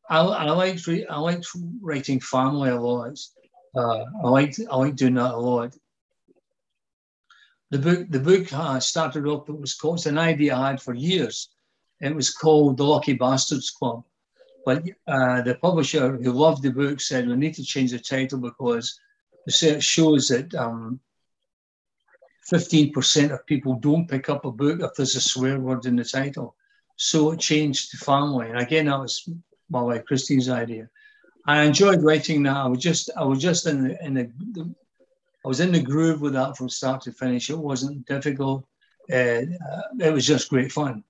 I, 0.09 0.19
I 0.19 0.51
liked 0.51 0.87
I 0.87 1.19
liked 1.19 1.47
writing 1.81 2.21
family 2.21 2.69
a 2.69 2.79
lot. 2.79 3.19
Uh, 3.75 4.05
I 4.23 4.29
liked 4.29 4.59
I 4.69 4.75
liked 4.77 4.97
doing 4.97 5.15
that 5.15 5.33
a 5.33 5.37
lot. 5.37 5.75
The 7.71 7.79
book 7.79 8.07
the 8.09 8.19
book 8.19 8.51
uh, 8.53 8.79
started 8.79 9.27
off 9.27 9.49
It 9.49 9.59
was 9.59 9.75
called. 9.75 9.97
It's 9.97 10.05
an 10.05 10.17
idea 10.17 10.55
I 10.55 10.69
had 10.69 10.81
for 10.81 10.93
years. 10.93 11.49
It 11.99 12.15
was 12.15 12.31
called 12.31 12.77
The 12.77 12.85
Lucky 12.85 13.13
Bastards 13.13 13.69
Club. 13.69 14.03
But 14.65 14.83
uh, 15.07 15.41
the 15.41 15.55
publisher 15.55 16.17
who 16.17 16.31
loved 16.31 16.61
the 16.61 16.71
book 16.71 17.01
said 17.01 17.27
we 17.27 17.35
need 17.35 17.55
to 17.55 17.63
change 17.63 17.91
the 17.91 17.99
title 17.99 18.39
because 18.39 18.99
research 19.45 19.83
shows 19.83 20.27
that 20.27 20.53
um, 20.53 20.99
15% 22.51 23.31
of 23.31 23.45
people 23.45 23.75
don't 23.75 24.07
pick 24.07 24.29
up 24.29 24.45
a 24.45 24.51
book 24.51 24.81
if 24.81 24.91
there's 24.95 25.15
a 25.15 25.21
swear 25.21 25.59
word 25.59 25.85
in 25.85 25.95
the 25.95 26.03
title. 26.03 26.55
So 26.95 27.31
it 27.31 27.39
changed 27.39 27.91
to 27.91 27.97
family. 27.97 28.49
And 28.49 28.59
again, 28.59 28.85
that 28.85 28.99
was 28.99 29.27
my 29.69 29.81
wife 29.81 30.05
Christine's 30.05 30.49
idea. 30.49 30.89
I 31.47 31.63
enjoyed 31.63 32.03
writing 32.03 32.43
that. 32.43 32.57
I 32.57 32.67
was 32.67 32.79
just 32.79 33.09
I 33.17 33.23
was 33.23 33.41
just 33.41 33.65
in 33.65 33.87
the 33.87 34.05
in 34.05 34.13
the, 34.13 34.31
the 34.51 34.75
I 35.43 35.47
was 35.47 35.59
in 35.59 35.71
the 35.71 35.81
groove 35.81 36.21
with 36.21 36.33
that 36.33 36.55
from 36.55 36.69
start 36.69 37.01
to 37.01 37.11
finish. 37.11 37.49
It 37.49 37.57
wasn't 37.57 38.05
difficult. 38.05 38.65
Uh, 39.11 39.15
uh, 39.15 39.81
it 39.99 40.13
was 40.13 40.27
just 40.27 40.49
great 40.49 40.71
fun, 40.71 41.03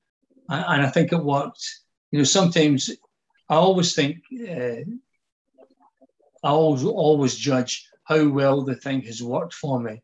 and, 0.48 0.82
I 0.82 0.90
think 0.90 1.12
it 1.12 1.22
worked. 1.22 1.64
You 2.12 2.20
know, 2.20 2.24
sometimes 2.24 2.90
I 3.52 3.56
always 3.56 3.94
think 3.94 4.24
uh, 4.50 4.82
I 6.42 6.50
always 6.50 6.86
always 6.86 7.36
judge 7.36 7.86
how 8.06 8.30
well 8.30 8.64
the 8.64 8.76
thing 8.76 9.02
has 9.02 9.22
worked 9.22 9.54
for 9.54 9.78
me. 9.78 10.02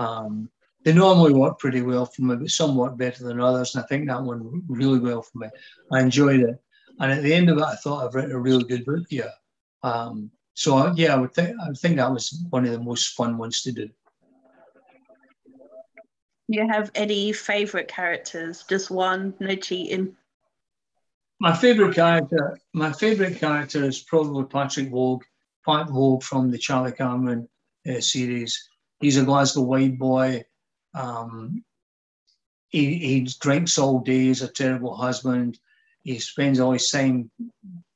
Um, 0.00 0.50
they 0.84 0.92
normally 0.92 1.32
work 1.32 1.60
pretty 1.60 1.82
well 1.82 2.06
for 2.06 2.22
me, 2.22 2.34
but 2.34 2.50
some 2.50 2.76
work 2.76 2.96
better 2.96 3.22
than 3.22 3.40
others. 3.40 3.74
And 3.74 3.84
I 3.84 3.86
think 3.86 4.08
that 4.08 4.22
one 4.22 4.62
really 4.68 4.98
well 4.98 5.22
for 5.22 5.38
me. 5.38 5.48
I 5.92 6.00
enjoyed 6.00 6.40
it, 6.40 6.56
and 6.98 7.12
at 7.12 7.22
the 7.22 7.32
end 7.32 7.48
of 7.48 7.58
it, 7.58 7.64
I 7.64 7.76
thought 7.76 8.04
I've 8.04 8.16
written 8.16 8.32
a 8.32 8.40
really 8.40 8.64
good 8.64 8.84
book 8.84 9.06
here. 9.08 9.30
Um, 9.84 10.32
so 10.54 10.92
yeah, 10.96 11.14
I 11.14 11.18
would 11.18 11.32
think 11.32 11.56
I 11.62 11.68
would 11.68 11.78
think 11.78 11.96
that 11.96 12.12
was 12.12 12.44
one 12.50 12.64
of 12.64 12.72
the 12.72 12.80
most 12.80 13.14
fun 13.14 13.38
ones 13.38 13.62
to 13.62 13.70
do. 13.70 13.88
You 16.48 16.66
have 16.66 16.90
any 16.96 17.32
favorite 17.32 17.86
characters? 17.86 18.64
Just 18.68 18.90
one, 18.90 19.34
no 19.38 19.54
cheating. 19.54 20.16
My 21.40 21.54
favorite 21.54 21.94
character, 21.94 22.58
my 22.72 22.92
favorite 22.92 23.38
character 23.38 23.84
is 23.84 24.00
probably 24.02 24.44
Patrick 24.44 24.90
Logue, 24.90 25.22
Pat 25.64 25.92
Logue 25.92 26.24
from 26.24 26.50
the 26.50 26.58
Charlie 26.58 26.92
Cameron 26.92 27.48
uh, 27.88 28.00
series. 28.00 28.68
He's 29.00 29.16
a 29.16 29.24
Glasgow 29.24 29.62
white 29.62 29.98
boy. 29.98 30.44
Um, 30.94 31.64
he, 32.68 32.98
he 32.98 33.28
drinks 33.40 33.78
all 33.78 34.00
day. 34.00 34.24
He's 34.24 34.42
a 34.42 34.48
terrible 34.48 34.96
husband. 34.96 35.58
He 36.02 36.18
spends 36.18 36.58
all 36.58 36.72
his 36.72 36.90
time 36.90 37.30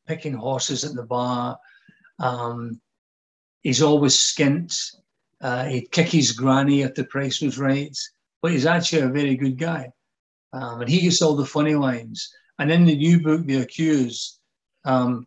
picking 0.06 0.34
horses 0.34 0.84
at 0.84 0.94
the 0.94 1.02
bar. 1.02 1.58
Um, 2.20 2.80
he's 3.62 3.82
always 3.82 4.16
skint. 4.16 4.94
Uh, 5.40 5.64
he'd 5.64 5.90
kick 5.90 6.08
his 6.08 6.30
granny 6.30 6.82
if 6.82 6.94
the 6.94 7.04
price 7.04 7.40
was 7.40 7.58
right, 7.58 7.96
but 8.40 8.52
he's 8.52 8.66
actually 8.66 9.02
a 9.02 9.08
very 9.08 9.34
good 9.34 9.58
guy. 9.58 9.90
Um, 10.52 10.82
and 10.82 10.90
he 10.90 11.00
gets 11.00 11.20
all 11.20 11.34
the 11.34 11.44
funny 11.44 11.75
lines. 11.75 12.32
And 12.62 12.71
in 12.71 12.85
the 12.85 12.95
new 12.95 13.21
book, 13.21 13.45
The 13.45 13.57
Accused, 13.57 14.38
um, 14.85 15.26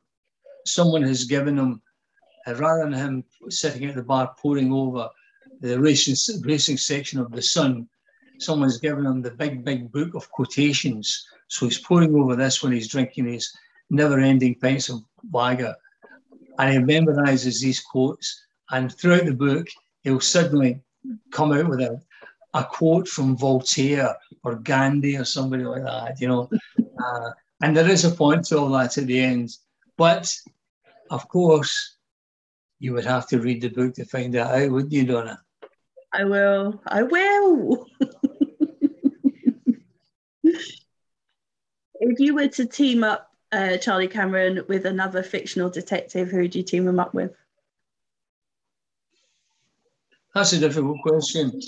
someone 0.65 1.01
has 1.01 1.25
given 1.25 1.57
him, 1.57 1.81
uh, 2.47 2.55
rather 2.55 2.83
than 2.83 2.93
him 2.93 3.23
sitting 3.49 3.83
at 3.89 3.95
the 3.95 4.03
bar 4.03 4.33
pouring 4.41 4.71
over 4.71 5.09
the 5.59 5.77
racing, 5.77 6.15
racing 6.43 6.77
section 6.77 7.19
of 7.19 7.33
The 7.33 7.41
Sun, 7.41 7.89
someone's 8.39 8.77
given 8.77 9.05
him 9.05 9.21
the 9.21 9.31
big, 9.31 9.65
big 9.65 9.91
book 9.91 10.15
of 10.15 10.31
quotations. 10.31 11.27
So 11.49 11.65
he's 11.65 11.77
pouring 11.77 12.15
over 12.15 12.37
this 12.37 12.63
when 12.63 12.71
he's 12.71 12.87
drinking 12.87 13.25
his 13.25 13.53
never 13.89 14.17
ending 14.17 14.55
pints 14.55 14.87
of 14.87 15.03
lager 15.33 15.75
and 16.57 16.71
he 16.71 16.79
memorizes 16.79 17.59
these 17.59 17.81
quotes. 17.81 18.45
And 18.71 18.95
throughout 18.95 19.25
the 19.25 19.33
book, 19.33 19.67
he'll 20.03 20.21
suddenly 20.21 20.79
come 21.31 21.51
out 21.51 21.67
with 21.67 21.81
a, 21.81 22.01
a 22.53 22.63
quote 22.63 23.09
from 23.09 23.35
Voltaire 23.35 24.15
or 24.45 24.55
Gandhi 24.55 25.17
or 25.17 25.25
somebody 25.25 25.65
like 25.65 25.83
that, 25.83 26.21
you 26.21 26.29
know. 26.29 26.49
Uh, 27.05 27.31
and 27.61 27.75
there 27.75 27.89
is 27.89 28.05
a 28.05 28.11
point 28.11 28.45
to 28.45 28.57
all 28.57 28.69
that 28.69 28.97
at 28.97 29.07
the 29.07 29.19
end. 29.19 29.49
But 29.97 30.33
of 31.09 31.27
course, 31.29 31.97
you 32.79 32.93
would 32.93 33.05
have 33.05 33.27
to 33.27 33.39
read 33.39 33.61
the 33.61 33.69
book 33.69 33.93
to 33.95 34.05
find 34.05 34.33
that 34.33 34.53
out, 34.53 34.71
wouldn't 34.71 34.91
you, 34.91 35.05
Donna? 35.05 35.39
I 36.13 36.23
will. 36.23 36.81
I 36.87 37.03
will. 37.03 37.87
if 40.43 42.19
you 42.19 42.35
were 42.35 42.47
to 42.49 42.65
team 42.65 43.03
up 43.03 43.31
uh, 43.51 43.77
Charlie 43.77 44.07
Cameron 44.07 44.65
with 44.67 44.85
another 44.85 45.23
fictional 45.23 45.69
detective, 45.69 46.29
who 46.29 46.39
would 46.39 46.55
you 46.55 46.63
team 46.63 46.87
him 46.87 46.99
up 46.99 47.13
with? 47.13 47.33
That's 50.33 50.53
a 50.53 50.59
difficult 50.59 51.01
question. 51.01 51.59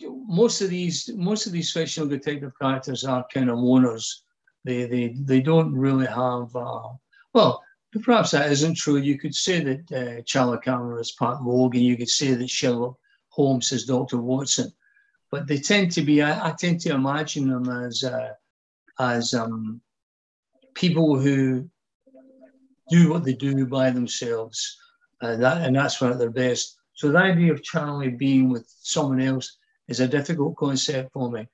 Most 0.00 0.60
of 0.60 0.70
these, 0.70 1.10
most 1.14 1.46
of 1.46 1.52
these 1.52 1.72
fictional 1.72 2.08
detective 2.08 2.52
characters 2.60 3.04
are 3.04 3.26
kind 3.32 3.50
of 3.50 3.58
loners. 3.58 4.20
They, 4.64 4.84
they, 4.86 5.14
they 5.18 5.40
don't 5.40 5.72
really 5.74 6.06
have. 6.06 6.54
Uh, 6.54 6.90
well, 7.32 7.62
perhaps 8.02 8.32
that 8.32 8.50
isn't 8.52 8.76
true. 8.76 8.98
You 8.98 9.18
could 9.18 9.34
say 9.34 9.60
that 9.60 9.92
uh, 9.92 10.22
Charlie 10.22 10.58
Cameron 10.58 11.00
is 11.00 11.12
Pat 11.12 11.42
Logan. 11.42 11.80
You 11.80 11.96
could 11.96 12.08
say 12.08 12.34
that 12.34 12.50
Sherlock 12.50 12.96
Holmes 13.28 13.72
is 13.72 13.86
Dr. 13.86 14.18
Watson, 14.18 14.72
but 15.30 15.46
they 15.46 15.58
tend 15.58 15.92
to 15.92 16.02
be. 16.02 16.22
I, 16.22 16.48
I 16.48 16.52
tend 16.52 16.80
to 16.80 16.90
imagine 16.90 17.48
them 17.48 17.68
as. 17.68 18.04
Uh, 18.04 18.34
as 18.98 19.34
um, 19.34 19.80
people 20.74 21.18
who 21.18 21.68
do 22.90 23.10
what 23.10 23.24
they 23.24 23.34
do 23.34 23.66
by 23.66 23.90
themselves, 23.90 24.78
uh, 25.20 25.36
that, 25.36 25.62
and 25.62 25.76
that's 25.76 26.00
when 26.00 26.12
at 26.12 26.18
their 26.18 26.30
best. 26.30 26.76
So 26.94 27.10
the 27.10 27.18
idea 27.18 27.52
of 27.52 27.62
Charlie 27.62 28.10
being 28.10 28.48
with 28.48 28.66
someone 28.82 29.20
else 29.20 29.57
is 29.88 30.00
a 30.00 30.08
difficult 30.08 30.56
concept 30.56 31.12
for 31.12 31.30
me. 31.30 31.46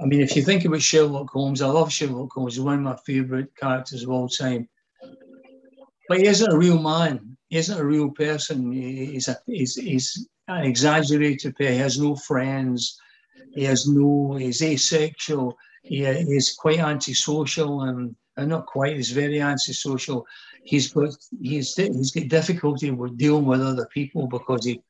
I 0.00 0.04
mean, 0.04 0.20
if 0.20 0.36
you 0.36 0.42
think 0.42 0.64
about 0.64 0.82
Sherlock 0.82 1.30
Holmes, 1.30 1.62
I 1.62 1.66
love 1.68 1.92
Sherlock 1.92 2.32
Holmes. 2.32 2.54
He's 2.54 2.62
one 2.62 2.74
of 2.74 2.80
my 2.80 2.96
favourite 3.04 3.54
characters 3.56 4.04
of 4.04 4.10
all 4.10 4.28
time. 4.28 4.68
But 6.08 6.18
he 6.18 6.26
isn't 6.26 6.52
a 6.52 6.56
real 6.56 6.78
man. 6.78 7.36
He 7.48 7.58
isn't 7.58 7.78
a 7.78 7.84
real 7.84 8.10
person. 8.10 8.72
He's, 8.72 9.28
a, 9.28 9.38
he's, 9.46 9.74
he's 9.74 10.28
an 10.46 10.64
exaggerated 10.64 11.54
He 11.58 11.64
has 11.64 11.98
no 11.98 12.14
friends. 12.14 12.98
He 13.54 13.64
has 13.64 13.88
no. 13.88 14.36
He's 14.36 14.62
asexual 14.62 15.56
he 15.88 16.04
is 16.04 16.54
quite 16.54 16.80
antisocial 16.80 17.82
and, 17.82 18.14
and 18.36 18.48
not 18.48 18.66
quite, 18.66 18.96
he's 18.96 19.10
very 19.10 19.40
antisocial. 19.40 20.26
He's 20.64 20.92
got 20.92 21.14
he's 21.40 21.74
he's 21.74 22.10
got 22.10 22.28
difficulty 22.28 22.90
with 22.90 23.16
dealing 23.16 23.46
with 23.46 23.62
other 23.62 23.86
people 23.86 24.26
because 24.26 24.66
he 24.66 24.82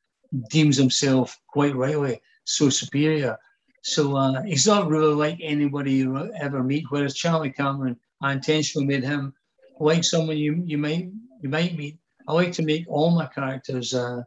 deems 0.49 0.77
himself 0.77 1.39
quite 1.47 1.75
rightly 1.75 2.21
so 2.49 2.69
superior. 2.69 3.37
So 3.81 4.15
uh, 4.17 4.41
he's 4.43 4.67
not 4.67 4.89
really 4.89 5.13
like 5.13 5.37
anybody 5.41 5.93
you 5.93 6.31
ever 6.39 6.63
meet. 6.63 6.85
Whereas 6.89 7.15
Charlie 7.15 7.51
Cameron 7.51 7.97
I 8.21 8.33
intentionally 8.33 8.85
made 8.85 9.03
him 9.03 9.33
like 9.79 10.03
someone 10.03 10.37
you 10.37 10.61
you 10.65 10.77
might 10.77 11.09
you 11.41 11.49
might 11.49 11.77
meet. 11.77 11.97
I 12.27 12.33
like 12.33 12.51
to 12.53 12.63
make 12.63 12.85
all 12.87 13.11
my 13.11 13.27
characters 13.27 13.93
uh, 13.93 14.23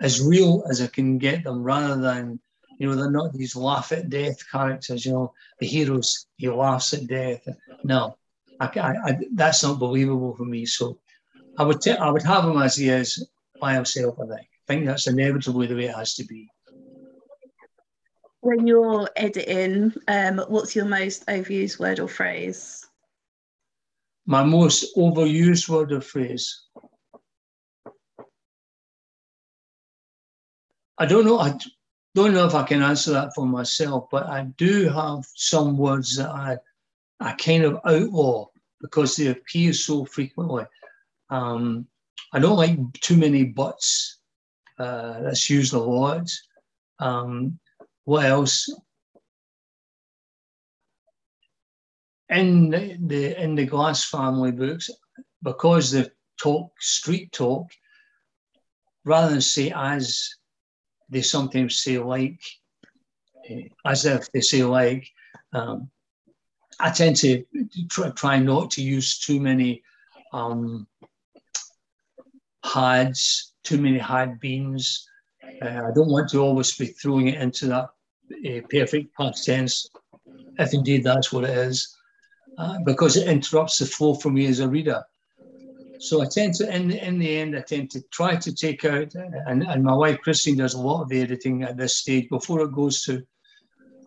as 0.00 0.22
real 0.22 0.64
as 0.70 0.80
I 0.80 0.86
can 0.86 1.18
get 1.18 1.44
them, 1.44 1.62
rather 1.62 2.00
than 2.00 2.38
you 2.78 2.86
know 2.86 2.94
they're 2.94 3.10
not 3.10 3.32
these 3.32 3.56
laugh 3.56 3.90
at 3.92 4.08
death 4.08 4.38
characters. 4.50 5.04
You 5.04 5.12
know, 5.12 5.32
the 5.58 5.66
heroes 5.66 6.26
he 6.36 6.48
laughs 6.48 6.94
at 6.94 7.08
death. 7.08 7.42
No, 7.82 8.16
I, 8.60 8.66
I, 8.66 8.90
I 9.04 9.18
that's 9.34 9.64
not 9.64 9.80
believable 9.80 10.36
for 10.36 10.44
me. 10.44 10.66
So 10.66 10.98
I 11.58 11.64
would 11.64 11.80
t- 11.80 11.90
I 11.90 12.10
would 12.10 12.22
have 12.22 12.44
him 12.44 12.58
as 12.58 12.76
he 12.76 12.88
is 12.88 13.28
by 13.60 13.74
himself. 13.74 14.14
I 14.20 14.26
think. 14.26 14.48
I 14.68 14.72
think 14.72 14.86
that's 14.86 15.06
inevitably 15.06 15.68
the 15.68 15.76
way 15.76 15.84
it 15.84 15.94
has 15.94 16.14
to 16.14 16.24
be. 16.24 16.48
When 18.46 18.64
you're 18.64 19.10
editing, 19.16 19.92
um, 20.06 20.38
what's 20.46 20.76
your 20.76 20.84
most 20.84 21.26
overused 21.26 21.80
word 21.80 21.98
or 21.98 22.06
phrase? 22.06 22.86
My 24.24 24.44
most 24.44 24.96
overused 24.96 25.68
word 25.68 25.90
or 25.90 26.00
phrase. 26.00 26.62
I 30.96 31.06
don't 31.06 31.24
know. 31.24 31.40
I 31.40 31.58
don't 32.14 32.34
know 32.34 32.46
if 32.46 32.54
I 32.54 32.62
can 32.62 32.82
answer 32.82 33.10
that 33.14 33.34
for 33.34 33.44
myself, 33.44 34.06
but 34.12 34.26
I 34.28 34.44
do 34.56 34.90
have 34.90 35.24
some 35.34 35.76
words 35.76 36.14
that 36.14 36.30
I 36.30 36.58
I 37.18 37.32
kind 37.32 37.64
of 37.64 37.80
outlaw 37.84 38.46
because 38.80 39.16
they 39.16 39.26
appear 39.26 39.72
so 39.72 40.04
frequently. 40.04 40.66
Um, 41.30 41.88
I 42.32 42.38
don't 42.38 42.56
like 42.56 42.78
too 43.00 43.16
many 43.16 43.42
buts. 43.42 44.20
Uh, 44.78 45.22
that's 45.22 45.50
used 45.50 45.74
a 45.74 45.80
lot. 45.80 46.30
Um, 47.00 47.58
what 48.06 48.24
else? 48.24 48.72
In 52.30 52.70
the 52.70 53.40
in 53.40 53.54
the 53.56 53.66
Glass 53.66 54.04
family 54.04 54.52
books, 54.52 54.90
because 55.42 55.90
they 55.90 56.08
talk 56.40 56.70
street 56.80 57.32
talk, 57.32 57.66
rather 59.04 59.30
than 59.30 59.40
say 59.40 59.72
as, 59.74 60.36
they 61.08 61.22
sometimes 61.22 61.78
say 61.78 61.98
like, 61.98 62.40
eh, 63.48 63.68
as 63.84 64.06
if 64.06 64.30
they 64.32 64.40
say 64.40 64.62
like. 64.64 65.06
Um, 65.52 65.90
I 66.78 66.90
tend 66.90 67.16
to 67.16 67.44
try, 67.88 68.10
try 68.10 68.38
not 68.38 68.70
to 68.72 68.82
use 68.82 69.18
too 69.18 69.40
many 69.40 69.82
um, 70.32 70.86
hads, 72.62 73.54
too 73.64 73.78
many 73.78 73.98
had 73.98 74.38
beens. 74.38 75.08
Uh, 75.62 75.88
I 75.88 75.90
don't 75.94 76.10
want 76.10 76.28
to 76.30 76.40
always 76.40 76.76
be 76.76 76.86
throwing 76.86 77.28
it 77.28 77.40
into 77.40 77.66
that 77.68 77.88
uh, 78.30 78.60
perfect 78.70 79.14
past 79.14 79.44
tense, 79.44 79.88
if 80.58 80.74
indeed 80.74 81.04
that's 81.04 81.32
what 81.32 81.44
it 81.44 81.56
is, 81.56 81.96
uh, 82.58 82.78
because 82.84 83.16
it 83.16 83.28
interrupts 83.28 83.78
the 83.78 83.86
flow 83.86 84.14
for 84.14 84.30
me 84.30 84.46
as 84.46 84.60
a 84.60 84.68
reader. 84.68 85.02
So 85.98 86.22
I 86.22 86.26
tend 86.26 86.54
to, 86.54 86.74
in, 86.74 86.90
in 86.90 87.18
the 87.18 87.38
end, 87.38 87.56
I 87.56 87.60
tend 87.60 87.90
to 87.92 88.02
try 88.10 88.36
to 88.36 88.54
take 88.54 88.84
out, 88.84 89.14
and, 89.14 89.62
and 89.62 89.82
my 89.82 89.94
wife 89.94 90.20
Christine 90.20 90.58
does 90.58 90.74
a 90.74 90.80
lot 90.80 91.02
of 91.02 91.08
the 91.08 91.20
editing 91.20 91.62
at 91.62 91.76
this 91.76 91.96
stage 91.96 92.28
before 92.28 92.60
it 92.62 92.72
goes 92.72 93.02
to 93.04 93.26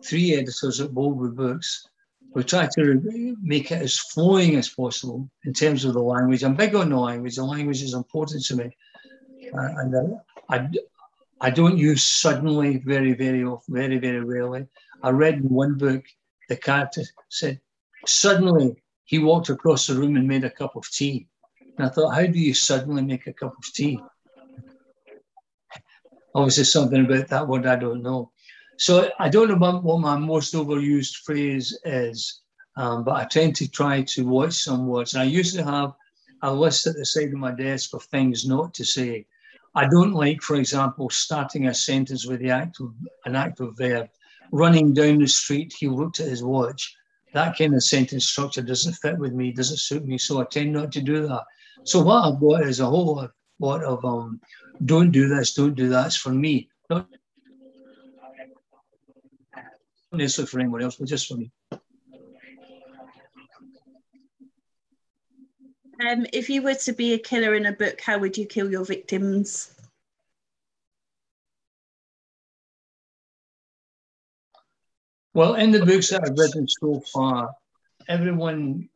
three 0.04 0.34
editors 0.34 0.80
at 0.80 0.94
Boldwood 0.94 1.36
Books. 1.36 1.88
We 2.32 2.44
try 2.44 2.68
to 2.76 3.36
make 3.42 3.72
it 3.72 3.82
as 3.82 3.98
flowing 3.98 4.54
as 4.54 4.68
possible 4.68 5.28
in 5.44 5.52
terms 5.52 5.84
of 5.84 5.94
the 5.94 6.02
language. 6.02 6.44
I'm 6.44 6.54
big 6.54 6.76
on 6.76 6.90
the 6.90 6.96
language. 6.96 7.34
The 7.34 7.44
language 7.44 7.82
is 7.82 7.94
important 7.94 8.44
to 8.46 8.56
me. 8.56 8.76
Uh, 9.52 9.68
and 9.78 9.94
uh, 9.94 10.16
I, 10.48 10.68
I 11.40 11.50
don't 11.50 11.78
use 11.78 12.04
suddenly 12.04 12.78
very, 12.78 13.14
very 13.14 13.44
often, 13.44 13.74
very, 13.74 13.98
very 13.98 14.20
rarely. 14.20 14.66
I 15.02 15.10
read 15.10 15.34
in 15.34 15.48
one 15.48 15.78
book, 15.78 16.04
the 16.48 16.56
character 16.56 17.02
said, 17.30 17.60
suddenly 18.06 18.82
he 19.04 19.18
walked 19.18 19.48
across 19.48 19.86
the 19.86 19.94
room 19.94 20.16
and 20.16 20.28
made 20.28 20.44
a 20.44 20.50
cup 20.50 20.76
of 20.76 20.88
tea. 20.90 21.26
And 21.78 21.86
I 21.86 21.90
thought, 21.90 22.14
how 22.14 22.26
do 22.26 22.38
you 22.38 22.52
suddenly 22.52 23.02
make 23.02 23.26
a 23.26 23.32
cup 23.32 23.54
of 23.56 23.72
tea? 23.72 23.98
Obviously, 26.34 26.64
something 26.64 27.04
about 27.04 27.28
that 27.28 27.48
word 27.48 27.66
I 27.66 27.76
don't 27.76 28.02
know. 28.02 28.30
So 28.76 29.10
I 29.18 29.28
don't 29.28 29.48
know 29.48 29.80
what 29.80 30.00
my 30.00 30.16
most 30.16 30.54
overused 30.54 31.16
phrase 31.24 31.78
is, 31.84 32.40
um, 32.76 33.04
but 33.04 33.16
I 33.16 33.24
tend 33.24 33.56
to 33.56 33.68
try 33.68 34.02
to 34.02 34.26
watch 34.26 34.54
some 34.54 34.86
words. 34.86 35.14
And 35.14 35.22
I 35.22 35.26
used 35.26 35.54
to 35.56 35.64
have 35.64 35.92
a 36.42 36.52
list 36.52 36.86
at 36.86 36.96
the 36.96 37.04
side 37.04 37.28
of 37.28 37.34
my 37.34 37.52
desk 37.52 37.94
of 37.94 38.02
things 38.04 38.46
not 38.46 38.72
to 38.74 38.84
say. 38.84 39.26
I 39.74 39.88
don't 39.88 40.12
like, 40.12 40.42
for 40.42 40.56
example, 40.56 41.10
starting 41.10 41.66
a 41.66 41.74
sentence 41.74 42.26
with 42.26 42.40
the 42.40 42.50
act 42.50 42.80
of, 42.80 42.92
an 43.24 43.36
active 43.36 43.76
verb. 43.76 44.08
Running 44.52 44.92
down 44.92 45.18
the 45.18 45.28
street, 45.28 45.72
he 45.78 45.86
looked 45.86 46.18
at 46.18 46.28
his 46.28 46.42
watch. 46.42 46.96
That 47.34 47.56
kind 47.56 47.74
of 47.74 47.84
sentence 47.84 48.26
structure 48.26 48.62
doesn't 48.62 48.94
fit 48.94 49.16
with 49.18 49.32
me, 49.32 49.52
doesn't 49.52 49.78
suit 49.78 50.04
me, 50.04 50.18
so 50.18 50.40
I 50.40 50.44
tend 50.44 50.72
not 50.72 50.90
to 50.92 51.00
do 51.00 51.26
that. 51.28 51.44
So 51.84 52.02
what 52.02 52.24
I've 52.24 52.40
got 52.40 52.66
is 52.66 52.80
a 52.80 52.86
whole 52.86 53.30
lot, 53.60 53.84
of 53.84 54.04
um, 54.04 54.40
don't 54.84 55.12
do 55.12 55.28
this, 55.28 55.54
don't 55.54 55.74
do 55.74 55.88
that. 55.90 56.12
For 56.14 56.30
me, 56.30 56.68
not 56.88 57.06
necessarily 60.12 60.48
for 60.48 60.60
anyone 60.60 60.82
else, 60.82 60.96
but 60.96 61.08
just 61.08 61.28
for 61.28 61.34
me. 61.34 61.52
Um, 66.00 66.26
if 66.32 66.48
you 66.48 66.62
were 66.62 66.74
to 66.74 66.92
be 66.92 67.12
a 67.12 67.18
killer 67.18 67.54
in 67.54 67.66
a 67.66 67.72
book, 67.72 68.00
how 68.00 68.18
would 68.18 68.38
you 68.38 68.46
kill 68.46 68.70
your 68.70 68.84
victims? 68.84 69.74
Well, 75.34 75.54
in 75.54 75.70
the 75.70 75.84
books 75.84 76.10
that 76.10 76.24
I've 76.24 76.38
written 76.38 76.66
so 76.66 77.02
far, 77.12 77.50
everyone 78.08 78.88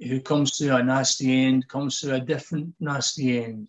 who 0.00 0.20
comes 0.20 0.58
to 0.58 0.76
a 0.76 0.82
nasty 0.82 1.44
end 1.44 1.68
comes 1.68 2.00
to 2.00 2.14
a 2.14 2.20
different 2.20 2.74
nasty 2.80 3.42
end. 3.42 3.68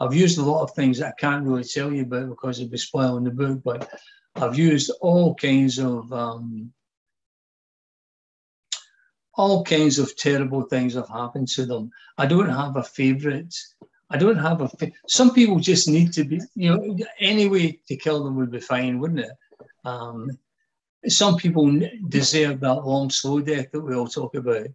I've 0.00 0.14
used 0.14 0.38
a 0.38 0.42
lot 0.42 0.62
of 0.62 0.74
things 0.74 0.98
that 0.98 1.14
I 1.18 1.20
can't 1.20 1.44
really 1.44 1.64
tell 1.64 1.92
you 1.92 2.02
about 2.02 2.28
because 2.28 2.58
it'd 2.58 2.70
be 2.70 2.78
spoiling 2.78 3.24
the 3.24 3.30
book, 3.30 3.60
but 3.64 3.90
I've 4.36 4.56
used 4.56 4.92
all 5.00 5.34
kinds 5.34 5.78
of 5.78 6.12
um, 6.12 6.72
all 9.38 9.64
kinds 9.64 9.98
of 9.98 10.16
terrible 10.16 10.62
things 10.62 10.94
have 10.94 11.08
happened 11.08 11.48
to 11.48 11.64
them. 11.64 11.90
I 12.18 12.26
don't 12.26 12.50
have 12.50 12.76
a 12.76 12.82
favorite. 12.82 13.54
I 14.10 14.18
don't 14.18 14.36
have 14.48 14.60
a. 14.60 14.68
Fa- 14.68 14.90
Some 15.06 15.32
people 15.32 15.60
just 15.60 15.88
need 15.88 16.12
to 16.14 16.24
be, 16.24 16.40
you 16.56 16.70
know, 16.70 16.98
any 17.20 17.46
way 17.48 17.78
to 17.88 17.96
kill 17.96 18.24
them 18.24 18.36
would 18.36 18.50
be 18.50 18.60
fine, 18.60 18.98
wouldn't 18.98 19.20
it? 19.20 19.30
Um, 19.84 20.30
some 21.06 21.36
people 21.36 21.66
deserve 22.08 22.60
that 22.60 22.84
long, 22.84 23.10
slow 23.10 23.40
death 23.40 23.70
that 23.72 23.80
we 23.80 23.94
all 23.94 24.08
talk 24.08 24.34
about. 24.34 24.66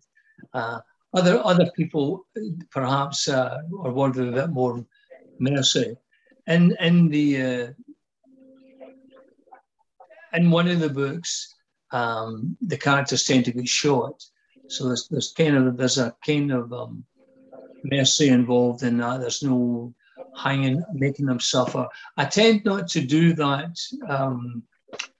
Uh, 0.53 0.79
other 1.13 1.41
other 1.43 1.69
people 1.75 2.25
perhaps 2.71 3.27
uh, 3.27 3.57
are 3.83 3.91
worthy 3.91 4.21
of 4.21 4.29
a 4.29 4.31
bit 4.31 4.49
more 4.49 4.85
mercy. 5.39 5.95
In 6.47 6.75
in 6.79 7.09
the 7.09 7.27
uh, 7.41 7.67
in 10.33 10.49
one 10.51 10.67
of 10.69 10.79
the 10.79 10.89
books, 10.89 11.53
um, 11.91 12.57
the 12.61 12.77
characters 12.77 13.25
tend 13.25 13.45
to 13.45 13.51
get 13.51 13.67
shot. 13.67 14.23
So 14.73 14.87
there's, 14.87 15.07
there's 15.07 15.31
kind 15.31 15.55
of 15.55 15.77
there's 15.77 15.99
a 15.99 16.15
kind 16.25 16.51
of 16.51 16.73
um, 16.73 17.05
mercy 17.83 18.29
involved 18.29 18.81
in 18.81 18.97
that. 18.97 19.21
There's 19.21 19.43
no 19.43 19.93
hanging, 20.35 20.83
making 20.93 21.27
them 21.27 21.39
suffer. 21.39 21.87
I 22.17 22.25
tend 22.25 22.65
not 22.65 22.87
to 22.89 23.01
do 23.01 23.33
that 23.33 23.77
um, 24.09 24.63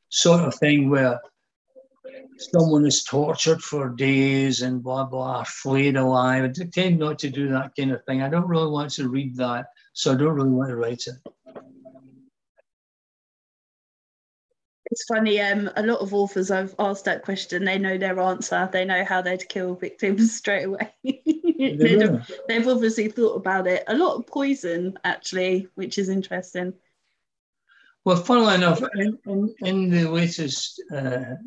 sort 0.09 0.41
of 0.41 0.55
thing 0.55 0.89
where 0.89 1.21
someone 2.37 2.87
is 2.87 3.03
tortured 3.03 3.61
for 3.61 3.89
days 3.89 4.63
and 4.63 4.81
blah 4.81 5.05
blah, 5.05 5.43
flayed 5.43 5.97
alive. 5.97 6.45
I 6.45 6.65
tend 6.65 6.97
not 6.97 7.19
to 7.19 7.29
do 7.29 7.47
that 7.49 7.75
kind 7.77 7.91
of 7.91 8.03
thing. 8.05 8.23
I 8.23 8.29
don't 8.29 8.47
really 8.47 8.71
want 8.71 8.89
to 8.93 9.07
read 9.07 9.35
that, 9.35 9.67
so 9.93 10.13
I 10.13 10.15
don't 10.15 10.33
really 10.33 10.49
want 10.49 10.69
to 10.69 10.77
write 10.77 11.05
it. 11.05 11.33
It's 14.93 15.05
funny, 15.05 15.41
um, 15.41 15.71
a 15.75 15.81
lot 15.81 16.01
of 16.01 16.13
authors 16.13 16.51
I've 16.51 16.75
asked 16.77 17.05
that 17.05 17.23
question, 17.23 17.65
they 17.65 17.79
know 17.79 17.97
their 17.97 18.19
answer. 18.19 18.69
They 18.71 18.85
know 18.85 19.03
how 19.03 19.23
they'd 19.23 19.49
kill 19.49 19.73
victims 19.73 20.35
straight 20.37 20.65
away. 20.65 20.93
they've, 21.03 22.31
they've 22.47 22.67
obviously 22.67 23.07
thought 23.07 23.33
about 23.33 23.65
it. 23.65 23.83
A 23.87 23.97
lot 23.97 24.17
of 24.17 24.27
poison, 24.27 24.95
actually, 25.03 25.67
which 25.73 25.97
is 25.97 26.09
interesting. 26.09 26.73
Well, 28.05 28.17
funnily 28.17 28.53
enough, 28.53 28.83
in, 28.93 29.17
in, 29.25 29.55
in 29.61 29.89
the 29.89 30.11
latest, 30.11 30.79
uh, 30.93 31.37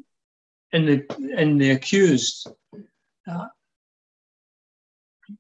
in 0.73 0.87
the 0.87 1.07
in 1.39 1.57
the 1.57 1.71
accused, 1.71 2.49
uh, 3.29 3.47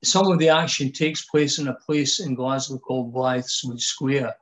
some 0.04 0.30
of 0.30 0.38
the 0.38 0.50
action 0.50 0.92
takes 0.92 1.24
place 1.24 1.58
in 1.58 1.66
a 1.66 1.74
place 1.74 2.20
in 2.20 2.36
Glasgow 2.36 2.78
called 2.78 3.12
Blythswood 3.12 3.80
Square, 3.80 4.36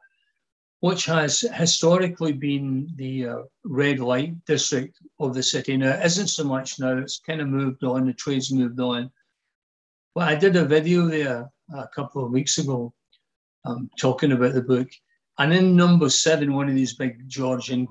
which 0.85 1.07
has 1.07 1.41
historically 1.55 2.33
been 2.33 2.87
the 2.97 3.27
uh, 3.27 3.39
red 3.65 4.01
light 4.01 4.35
district 4.45 4.99
of 5.19 5.33
the 5.33 5.43
city. 5.43 5.79
Now, 5.79 5.95
it 5.95 6.05
isn't 6.05 6.29
so 6.29 6.45
much 6.45 6.79
now, 6.79 6.99
it's 6.99 7.21
kind 7.27 7.41
of 7.41 7.49
moved 7.49 7.83
on, 7.85 8.07
the 8.07 8.13
trade's 8.13 8.53
moved 8.53 8.79
on. 8.79 9.11
But 10.15 10.29
I 10.29 10.35
did 10.35 10.57
a 10.57 10.67
video 10.67 11.07
there 11.07 11.51
a 11.75 11.89
couple 11.89 12.23
of 12.23 12.33
weeks 12.33 12.59
ago 12.59 12.93
um, 13.65 13.89
talking 13.99 14.33
about 14.33 14.53
the 14.53 14.61
book. 14.61 14.89
And 15.39 15.55
in 15.55 15.75
number 15.75 16.11
seven, 16.11 16.53
one 16.53 16.69
of 16.69 16.75
these 16.75 16.97
big 16.97 17.31
Georgian 17.31 17.89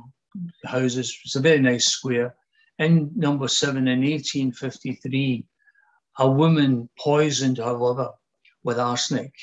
houses, 0.64 1.18
it's 1.26 1.36
a 1.36 1.42
very 1.42 1.62
nice 1.62 1.86
square. 1.86 2.36
In 2.78 3.10
number 3.16 3.48
seven, 3.48 3.88
in 3.88 4.02
1853, 4.02 5.44
a 6.20 6.30
woman 6.30 6.88
poisoned 7.00 7.58
her 7.58 7.74
lover 7.74 8.12
with 8.64 8.78
arsenic. 8.78 9.34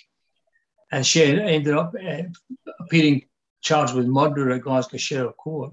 And 0.92 1.04
she 1.04 1.24
ended 1.24 1.74
up 1.74 1.96
uh, 2.00 2.22
appearing 2.78 3.24
charged 3.60 3.94
with 3.94 4.06
murder 4.06 4.50
at 4.50 4.62
Glasgow 4.62 4.96
Sheriff 4.96 5.36
Court. 5.36 5.72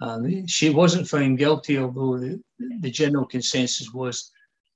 Um, 0.00 0.46
she 0.46 0.70
wasn't 0.70 1.08
found 1.08 1.38
guilty, 1.38 1.78
although 1.78 2.18
the, 2.18 2.42
the, 2.80 2.90
general 2.90 3.24
consensus 3.24 3.92
was 3.92 4.30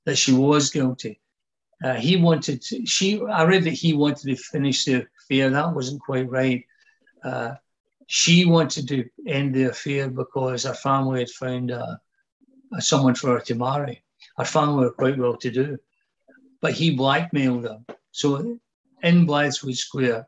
that 0.06 0.16
she 0.16 0.32
was 0.32 0.70
guilty. 0.70 1.20
Uh, 1.84 1.94
he 1.94 2.16
wanted 2.16 2.62
to, 2.62 2.86
she, 2.86 3.20
I 3.20 3.44
read 3.44 3.64
that 3.64 3.70
he 3.70 3.92
wanted 3.92 4.28
to 4.28 4.36
finish 4.36 4.84
the 4.84 5.06
affair. 5.18 5.50
That 5.50 5.74
wasn't 5.74 6.00
quite 6.00 6.30
right. 6.30 6.64
Uh, 7.22 7.54
she 8.06 8.44
wanted 8.44 8.88
to 8.88 9.08
end 9.26 9.54
the 9.54 9.64
affair 9.64 10.08
because 10.08 10.64
her 10.64 10.74
family 10.74 11.20
had 11.20 11.30
found 11.30 11.70
uh, 11.70 11.96
someone 12.78 13.14
for 13.14 13.34
her 13.34 13.40
to 13.40 13.54
marry. 13.54 14.02
Her 14.36 14.44
family 14.44 14.84
were 14.84 14.92
quite 14.92 15.18
well 15.18 15.36
to 15.36 15.50
do, 15.50 15.78
but 16.60 16.72
he 16.72 16.96
blackmailed 16.96 17.64
her. 17.64 17.80
So 18.10 18.58
in 19.02 19.26
Blythswood 19.26 19.76
Square, 19.76 20.26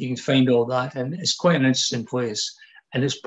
you 0.00 0.08
can 0.08 0.16
find 0.16 0.48
all 0.48 0.64
that, 0.66 0.94
and 0.94 1.14
it's 1.14 1.36
quite 1.36 1.56
an 1.56 1.66
interesting 1.66 2.06
place. 2.06 2.56
And 2.92 3.04
it's 3.04 3.20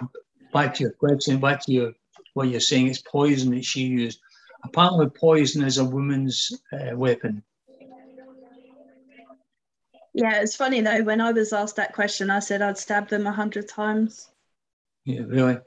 back 0.52 0.74
to 0.76 0.84
your 0.84 0.92
question, 0.94 1.40
back 1.40 1.62
to 1.66 1.72
your 1.72 1.94
what 2.34 2.50
you're 2.50 2.60
saying. 2.60 2.88
It's 2.88 3.02
poison 3.02 3.54
that 3.56 3.64
she 3.64 3.82
used. 3.82 4.20
Apparently, 4.64 5.10
poison 5.10 5.64
is 5.64 5.78
a 5.78 5.86
woman's 5.86 6.52
uh, 6.72 6.96
weapon. 6.96 7.44
Yeah, 10.14 10.42
it's 10.42 10.56
funny 10.56 10.82
though. 10.82 11.04
When 11.04 11.22
I 11.22 11.32
was 11.32 11.54
asked 11.54 11.76
that 11.76 11.94
question, 11.94 12.30
I 12.30 12.40
said 12.40 12.62
I'd 12.62 12.78
stab 12.78 13.08
them 13.10 13.28
a 13.28 13.32
hundred 13.32 13.68
times. 13.68 14.30
Yeah, 15.06 15.22
really. 15.28 15.58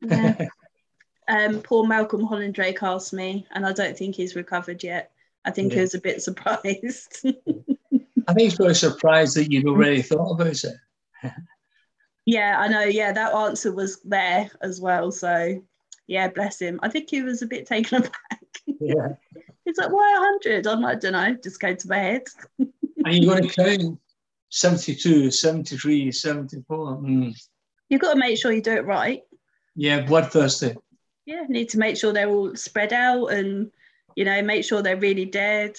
Yeah. 0.00 0.46
um, 1.28 1.62
poor 1.62 1.86
Malcolm 1.86 2.26
Hollingdrake 2.26 2.82
asked 2.82 3.12
me, 3.12 3.46
and 3.52 3.66
I 3.66 3.72
don't 3.72 3.96
think 3.96 4.14
he's 4.14 4.36
recovered 4.36 4.82
yet. 4.82 5.10
I 5.44 5.50
think 5.50 5.72
yeah. 5.72 5.76
he 5.76 5.80
was 5.82 5.94
a 5.94 6.00
bit 6.00 6.22
surprised. 6.28 7.26
I 8.26 8.32
think 8.32 8.50
he's 8.50 8.56
probably 8.56 8.74
surprised 8.74 9.36
that 9.36 9.50
you'd 9.50 9.66
already 9.66 10.02
thought 10.02 10.32
about 10.32 10.64
it. 10.64 10.76
yeah, 12.26 12.56
I 12.58 12.68
know. 12.68 12.82
Yeah, 12.82 13.12
that 13.12 13.34
answer 13.34 13.72
was 13.72 14.00
there 14.02 14.50
as 14.60 14.80
well. 14.80 15.10
So, 15.10 15.62
yeah, 16.06 16.28
bless 16.28 16.60
him. 16.60 16.80
I 16.82 16.88
think 16.88 17.10
he 17.10 17.22
was 17.22 17.42
a 17.42 17.46
bit 17.46 17.66
taken 17.66 17.98
aback. 17.98 18.60
Yeah. 18.66 19.08
He's 19.64 19.78
like, 19.78 19.90
why 19.90 20.12
100? 20.42 20.66
I'm 20.66 20.82
like, 20.82 20.96
I 20.96 21.00
don't 21.00 21.12
know, 21.12 21.36
just 21.42 21.60
came 21.60 21.76
to 21.76 21.88
my 21.88 21.98
head. 21.98 22.22
and 22.58 23.24
you're 23.24 23.34
going 23.34 23.48
to 23.48 23.54
count 23.78 23.98
72, 24.50 25.30
73, 25.30 26.12
74. 26.12 26.96
Mm. 26.98 27.34
You've 27.88 28.00
got 28.00 28.12
to 28.12 28.18
make 28.18 28.38
sure 28.38 28.52
you 28.52 28.60
do 28.60 28.72
it 28.72 28.84
right. 28.84 29.22
Yeah, 29.74 30.02
bloodthirsty. 30.02 30.76
Yeah, 31.26 31.44
need 31.48 31.70
to 31.70 31.78
make 31.78 31.96
sure 31.96 32.12
they're 32.12 32.28
all 32.28 32.54
spread 32.54 32.92
out 32.92 33.28
and, 33.28 33.70
you 34.16 34.24
know, 34.24 34.42
make 34.42 34.64
sure 34.64 34.82
they're 34.82 34.96
really 34.96 35.24
dead. 35.24 35.76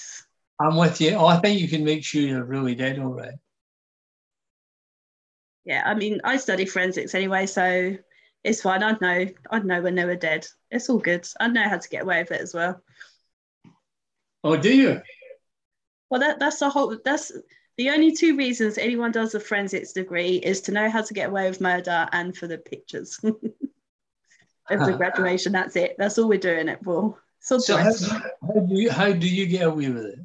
I'm 0.60 0.78
with 0.78 1.02
you. 1.02 1.12
Oh, 1.16 1.26
I 1.26 1.38
think 1.38 1.60
you 1.60 1.68
can 1.68 1.84
make 1.84 2.04
sure 2.04 2.22
you're 2.22 2.44
really 2.44 2.76
dead 2.76 3.00
all 3.00 3.14
right. 3.14 3.34
Yeah, 5.66 5.82
I 5.86 5.96
mean, 5.96 6.22
I 6.24 6.38
study 6.38 6.66
forensics 6.66 7.16
anyway, 7.16 7.48
so 7.48 7.98
it's 8.44 8.62
fine. 8.62 8.84
I'd 8.84 9.02
know. 9.02 9.26
I'd 9.50 9.66
know 9.66 9.82
when 9.82 9.96
they 9.96 10.06
were 10.06 10.16
dead. 10.16 10.46
It's 10.70 10.90
all 10.90 11.00
good. 11.00 11.28
I 11.40 11.48
know 11.48 11.68
how 11.68 11.78
to 11.78 11.90
get 11.90 12.04
away 12.04 12.22
with 12.22 12.32
it 12.32 12.42
as 12.42 12.54
well. 12.54 12.82
Oh, 14.44 14.56
do 14.56 14.74
you? 14.74 15.02
Well, 16.10 16.20
that 16.20 16.40
that's 16.40 16.60
the 16.60 16.70
whole. 16.70 16.96
That's 17.04 17.32
the 17.78 17.90
only 17.90 18.12
two 18.12 18.38
reasons 18.38 18.78
anyone 18.78 19.12
does 19.12 19.34
a 19.34 19.40
forensics 19.40 19.92
degree 19.92 20.36
is 20.36 20.62
to 20.62 20.72
know 20.72 20.90
how 20.90 21.02
to 21.02 21.14
get 21.14 21.30
away 21.30 21.50
with 21.50 21.60
murder 21.60 22.08
and 22.12 22.38
for 22.38 22.48
the 22.48 22.60
pictures 22.60 23.20
of 23.24 24.86
the 24.86 24.94
graduation. 24.96 25.52
That's 25.52 25.76
it. 25.76 25.96
That's 25.98 26.20
all 26.20 26.30
we're 26.30 26.38
doing 26.38 26.70
it 26.70 26.80
for. 26.84 27.18
So, 27.40 27.58
so 27.58 27.78
how, 27.78 27.92
how, 27.92 28.60
do 28.60 28.76
you 28.76 28.92
how 28.92 29.12
do 29.12 29.28
you 29.28 29.48
get 29.48 29.68
away 29.68 29.90
with 29.90 30.06
it? 30.06 30.20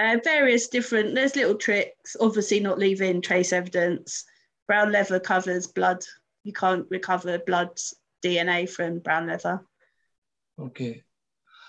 Uh, 0.00 0.16
various 0.24 0.68
different, 0.68 1.14
there's 1.14 1.36
little 1.36 1.56
tricks, 1.56 2.16
obviously 2.18 2.58
not 2.58 2.78
leaving 2.78 3.20
trace 3.20 3.52
evidence. 3.52 4.24
Brown 4.66 4.90
leather 4.90 5.20
covers 5.20 5.66
blood. 5.66 6.02
You 6.42 6.54
can't 6.54 6.86
recover 6.88 7.38
blood 7.38 7.78
DNA 8.24 8.68
from 8.68 9.00
brown 9.00 9.26
leather. 9.26 9.60
Okay. 10.58 11.02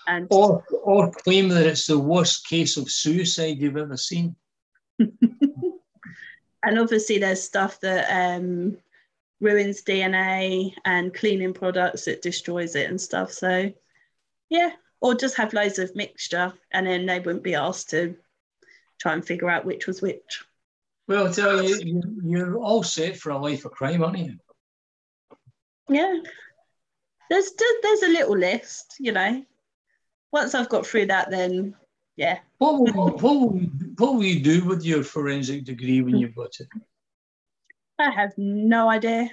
And 0.06 0.28
or, 0.30 0.64
or 0.82 1.10
claim 1.10 1.50
that 1.50 1.66
it's 1.66 1.86
the 1.86 1.98
worst 1.98 2.48
case 2.48 2.78
of 2.78 2.90
suicide 2.90 3.58
you've 3.58 3.76
ever 3.76 3.98
seen. 3.98 4.34
and 4.98 6.78
obviously 6.78 7.18
there's 7.18 7.42
stuff 7.42 7.80
that 7.80 8.38
um, 8.38 8.78
ruins 9.42 9.82
DNA 9.82 10.74
and 10.86 11.12
cleaning 11.12 11.52
products 11.52 12.06
that 12.06 12.22
destroys 12.22 12.76
it 12.76 12.88
and 12.88 12.98
stuff. 12.98 13.30
So 13.30 13.70
yeah, 14.48 14.70
or 15.02 15.16
just 15.16 15.36
have 15.36 15.52
loads 15.52 15.78
of 15.80 15.94
mixture 15.96 16.54
and 16.70 16.86
then 16.86 17.04
they 17.04 17.18
wouldn't 17.18 17.42
be 17.42 17.56
asked 17.56 17.90
to 17.90 18.14
try 19.00 19.12
and 19.12 19.26
figure 19.26 19.50
out 19.50 19.64
which 19.64 19.86
was 19.86 20.00
which. 20.00 20.44
Well, 21.08 21.26
I 21.26 21.32
tell 21.32 21.62
you, 21.62 22.02
you're 22.24 22.56
all 22.58 22.84
set 22.84 23.16
for 23.16 23.30
a 23.30 23.38
life 23.38 23.64
of 23.64 23.72
crime, 23.72 24.02
aren't 24.04 24.18
you? 24.18 24.36
Yeah. 25.88 26.20
There's 27.28 27.50
there's 27.82 28.02
a 28.02 28.08
little 28.08 28.38
list, 28.38 28.96
you 29.00 29.10
know. 29.10 29.44
Once 30.32 30.54
I've 30.54 30.68
got 30.68 30.86
through 30.86 31.06
that, 31.06 31.30
then 31.30 31.74
yeah. 32.16 32.38
What 32.58 32.78
will, 32.78 32.92
what 32.92 33.22
will, 33.22 33.48
what 33.98 34.14
will 34.14 34.22
you 34.22 34.40
do 34.40 34.64
with 34.64 34.84
your 34.84 35.02
forensic 35.02 35.64
degree 35.64 36.00
when 36.00 36.16
you've 36.16 36.36
got 36.36 36.60
it? 36.60 36.68
I 37.98 38.10
have 38.10 38.32
no 38.36 38.88
idea. 38.88 39.30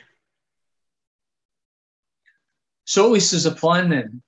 So 2.86 3.06
at 3.06 3.12
least 3.12 3.32
there's 3.32 3.46
a 3.46 3.52
plan 3.52 3.90
then. 3.90 4.24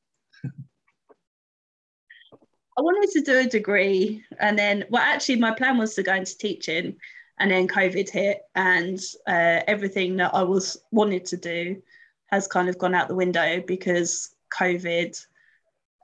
I 2.82 2.84
wanted 2.84 3.12
to 3.12 3.22
do 3.22 3.38
a 3.38 3.46
degree, 3.46 4.24
and 4.40 4.58
then 4.58 4.86
well, 4.90 5.04
actually, 5.04 5.36
my 5.36 5.54
plan 5.54 5.78
was 5.78 5.94
to 5.94 6.02
go 6.02 6.16
into 6.16 6.36
teaching, 6.36 6.96
and 7.38 7.52
then 7.52 7.68
COVID 7.68 8.10
hit, 8.10 8.42
and 8.56 9.00
uh, 9.28 9.62
everything 9.68 10.16
that 10.16 10.34
I 10.34 10.42
was 10.42 10.82
wanted 10.90 11.24
to 11.26 11.38
do 11.38 11.80
has 12.32 12.48
kind 12.48 12.70
of 12.70 12.80
gone 12.80 12.96
out 12.96 13.08
the 13.08 13.14
window 13.14 13.62
because 13.68 14.34
COVID. 14.60 15.24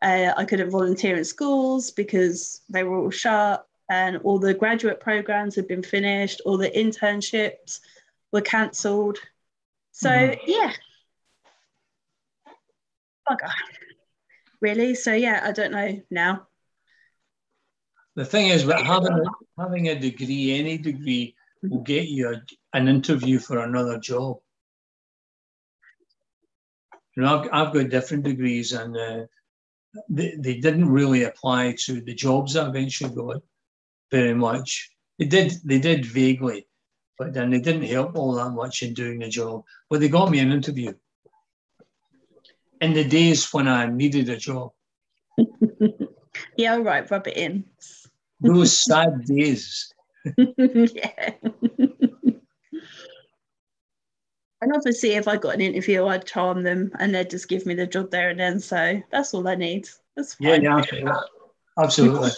Uh, 0.04 0.34
I 0.38 0.46
couldn't 0.46 0.70
volunteer 0.70 1.18
in 1.18 1.26
schools 1.26 1.90
because 1.90 2.62
they 2.70 2.84
were 2.84 3.00
all 3.00 3.10
shut, 3.10 3.68
and 3.90 4.18
all 4.18 4.38
the 4.38 4.54
graduate 4.54 5.00
programs 5.00 5.56
had 5.56 5.68
been 5.68 5.82
finished, 5.82 6.44
all 6.46 6.60
the 6.60 6.70
internships 6.70 7.80
were 8.32 8.42
cancelled. 8.42 9.18
So 9.94 10.12
mm. 10.12 10.40
yeah, 10.46 10.74
bugger. 13.28 13.50
Really? 14.62 14.94
So 14.94 15.16
yeah, 15.16 15.42
I 15.44 15.52
don't 15.52 15.72
know 15.72 16.00
now. 16.12 16.47
The 18.18 18.26
thing 18.26 18.48
is, 18.48 18.64
but 18.64 18.84
having 18.84 19.14
a, 19.14 19.62
having 19.62 19.90
a 19.90 20.00
degree, 20.00 20.58
any 20.58 20.80
degree, 20.80 21.36
will 21.62 21.82
get 21.82 22.08
you 22.08 22.34
a, 22.34 22.42
an 22.74 22.88
interview 22.88 23.38
for 23.38 23.60
another 23.60 24.00
job. 24.00 24.38
You 27.16 27.22
know, 27.22 27.42
I've, 27.42 27.50
I've 27.54 27.74
got 27.76 27.90
different 27.90 28.24
degrees, 28.24 28.74
and 28.74 28.98
uh, 28.98 29.26
they, 30.10 30.36
they 30.36 30.56
didn't 30.58 30.90
really 30.90 31.26
apply 31.26 31.76
to 31.86 32.02
the 32.02 32.16
jobs 32.16 32.56
I 32.56 32.68
eventually 32.68 33.14
got 33.14 33.44
very 34.10 34.34
much. 34.34 34.90
They 35.20 35.26
did, 35.26 35.54
they 35.64 35.78
did 35.78 36.04
vaguely, 36.04 36.68
but 37.20 37.36
then 37.36 37.52
they 37.52 37.60
didn't 37.60 37.84
help 37.84 38.16
all 38.16 38.34
that 38.34 38.50
much 38.50 38.82
in 38.82 38.96
doing 38.96 39.20
the 39.20 39.30
job. 39.30 39.64
But 39.92 40.00
they 40.00 40.10
got 40.10 40.32
me 40.32 40.40
an 40.40 40.52
interview 40.52 40.94
in 42.82 42.94
the 42.94 43.08
days 43.08 43.54
when 43.54 43.68
I 43.68 43.86
needed 43.86 44.28
a 44.30 44.38
job. 44.38 44.72
yeah, 46.58 46.78
right, 46.78 47.10
rub 47.12 47.28
it 47.28 47.38
in 47.38 47.64
those 48.40 48.78
sad 48.78 49.26
days. 49.26 49.94
yeah. 50.38 51.32
and 54.62 54.76
obviously, 54.76 55.14
if 55.14 55.28
I 55.28 55.38
got 55.38 55.56
an 55.56 55.62
interview, 55.62 56.06
I'd 56.06 56.26
charm 56.26 56.64
them 56.64 56.92
and 57.00 57.14
they'd 57.14 57.30
just 57.30 57.50
give 57.50 57.66
me 57.66 57.74
the 57.76 57.88
job 57.88 58.12
there 58.12 58.30
and 58.30 58.40
then. 58.40 58.60
So 58.60 59.02
that's 59.12 59.34
all 59.34 59.48
I 59.48 59.56
need. 59.56 59.88
That's 60.16 60.36
fine. 60.36 60.62
Yeah, 60.62 60.82
yeah, 60.92 61.20
absolutely. 61.78 62.32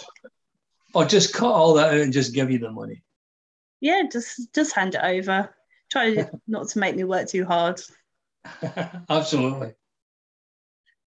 or 0.94 1.04
just 1.04 1.34
cut 1.34 1.52
all 1.52 1.74
that 1.74 1.94
out 1.94 2.00
and 2.00 2.12
just 2.12 2.34
give 2.34 2.50
you 2.50 2.58
the 2.58 2.70
money. 2.70 3.02
Yeah, 3.80 4.02
just 4.10 4.54
just 4.54 4.74
hand 4.74 4.94
it 4.94 5.02
over. 5.02 5.54
Try 5.90 6.28
not 6.46 6.68
to 6.68 6.78
make 6.78 6.96
me 6.96 7.04
work 7.04 7.28
too 7.28 7.44
hard. 7.44 7.80
absolutely 9.10 9.74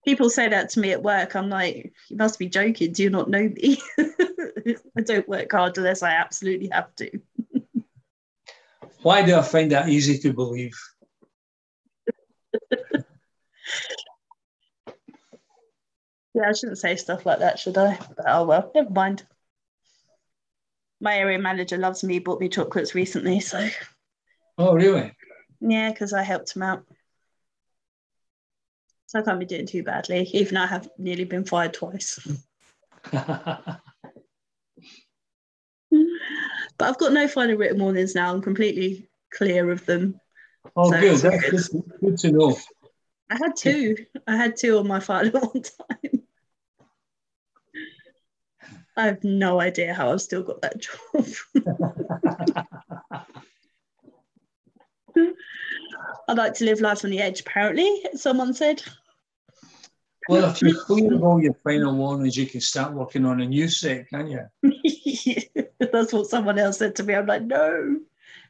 people 0.06 0.30
say 0.30 0.48
that 0.48 0.70
to 0.70 0.80
me 0.80 0.92
at 0.92 1.02
work. 1.02 1.34
I'm 1.36 1.50
like, 1.50 1.92
you 2.08 2.16
must 2.16 2.38
be 2.38 2.48
joking. 2.48 2.92
Do 2.92 3.02
you 3.02 3.10
not 3.10 3.28
know 3.28 3.42
me? 3.42 3.82
I 3.98 5.02
don't 5.04 5.28
work 5.28 5.50
hard 5.52 5.76
unless 5.76 6.02
I 6.02 6.12
absolutely 6.12 6.70
have 6.72 6.94
to. 6.96 7.10
Why 9.02 9.22
do 9.22 9.36
I 9.36 9.42
find 9.42 9.72
that 9.72 9.88
easy 9.88 10.16
to 10.18 10.32
believe? 10.32 10.78
yeah, 16.34 16.48
I 16.48 16.52
shouldn't 16.52 16.78
say 16.78 16.96
stuff 16.96 17.26
like 17.26 17.40
that, 17.40 17.58
should 17.58 17.76
I? 17.76 17.98
But 18.16 18.26
oh 18.28 18.44
well, 18.44 18.70
never 18.74 18.90
mind. 18.90 19.26
My 21.00 21.16
area 21.18 21.38
manager 21.38 21.76
loves 21.76 22.02
me, 22.02 22.20
bought 22.20 22.40
me 22.40 22.48
chocolates 22.48 22.94
recently, 22.94 23.40
so. 23.40 23.68
Oh, 24.56 24.72
really? 24.74 25.12
Yeah, 25.60 25.90
because 25.90 26.14
I 26.14 26.22
helped 26.22 26.56
him 26.56 26.62
out. 26.62 26.84
So 29.06 29.20
I 29.20 29.22
can't 29.22 29.38
be 29.38 29.46
doing 29.46 29.66
too 29.66 29.84
badly, 29.84 30.28
even 30.32 30.56
I 30.56 30.66
have 30.66 30.88
nearly 30.98 31.24
been 31.24 31.44
fired 31.44 31.74
twice. 31.74 32.18
but 33.12 33.80
I've 36.80 36.98
got 36.98 37.12
no 37.12 37.28
final 37.28 37.56
written 37.56 37.80
warnings 37.80 38.16
now. 38.16 38.32
I'm 38.34 38.42
completely 38.42 39.08
clear 39.32 39.70
of 39.70 39.86
them. 39.86 40.20
Oh, 40.74 40.90
so 40.90 41.00
good. 41.00 41.18
That's 41.18 41.68
good. 41.68 41.82
good 42.00 42.18
to 42.18 42.32
know. 42.32 42.56
I 43.30 43.36
had 43.36 43.56
two. 43.56 43.96
I 44.26 44.36
had 44.36 44.56
two 44.56 44.78
on 44.78 44.88
my 44.88 45.00
file 45.00 45.26
at 45.34 45.34
one 45.34 45.62
time. 45.62 46.22
I 48.96 49.06
have 49.06 49.22
no 49.22 49.60
idea 49.60 49.92
how 49.92 50.10
I've 50.10 50.22
still 50.22 50.42
got 50.42 50.62
that 50.62 50.80
job. 50.80 51.26
I 56.28 56.32
like 56.32 56.54
to 56.54 56.64
live 56.64 56.80
life 56.80 57.04
on 57.04 57.10
the 57.10 57.20
edge, 57.20 57.40
apparently, 57.40 58.02
someone 58.14 58.52
said. 58.52 58.82
Well, 60.28 60.50
if 60.50 60.60
you're 60.60 60.74
clear 60.74 61.14
of 61.14 61.22
all 61.22 61.40
your 61.40 61.54
final 61.62 61.94
warnings, 61.94 62.36
you 62.36 62.46
can 62.46 62.60
start 62.60 62.92
working 62.92 63.24
on 63.24 63.40
a 63.40 63.46
new 63.46 63.68
set, 63.68 64.10
can't 64.10 64.28
you? 64.28 64.44
That's 65.78 66.12
what 66.12 66.26
someone 66.26 66.58
else 66.58 66.78
said 66.78 66.96
to 66.96 67.04
me. 67.04 67.14
I'm 67.14 67.26
like, 67.26 67.42
no, 67.42 68.00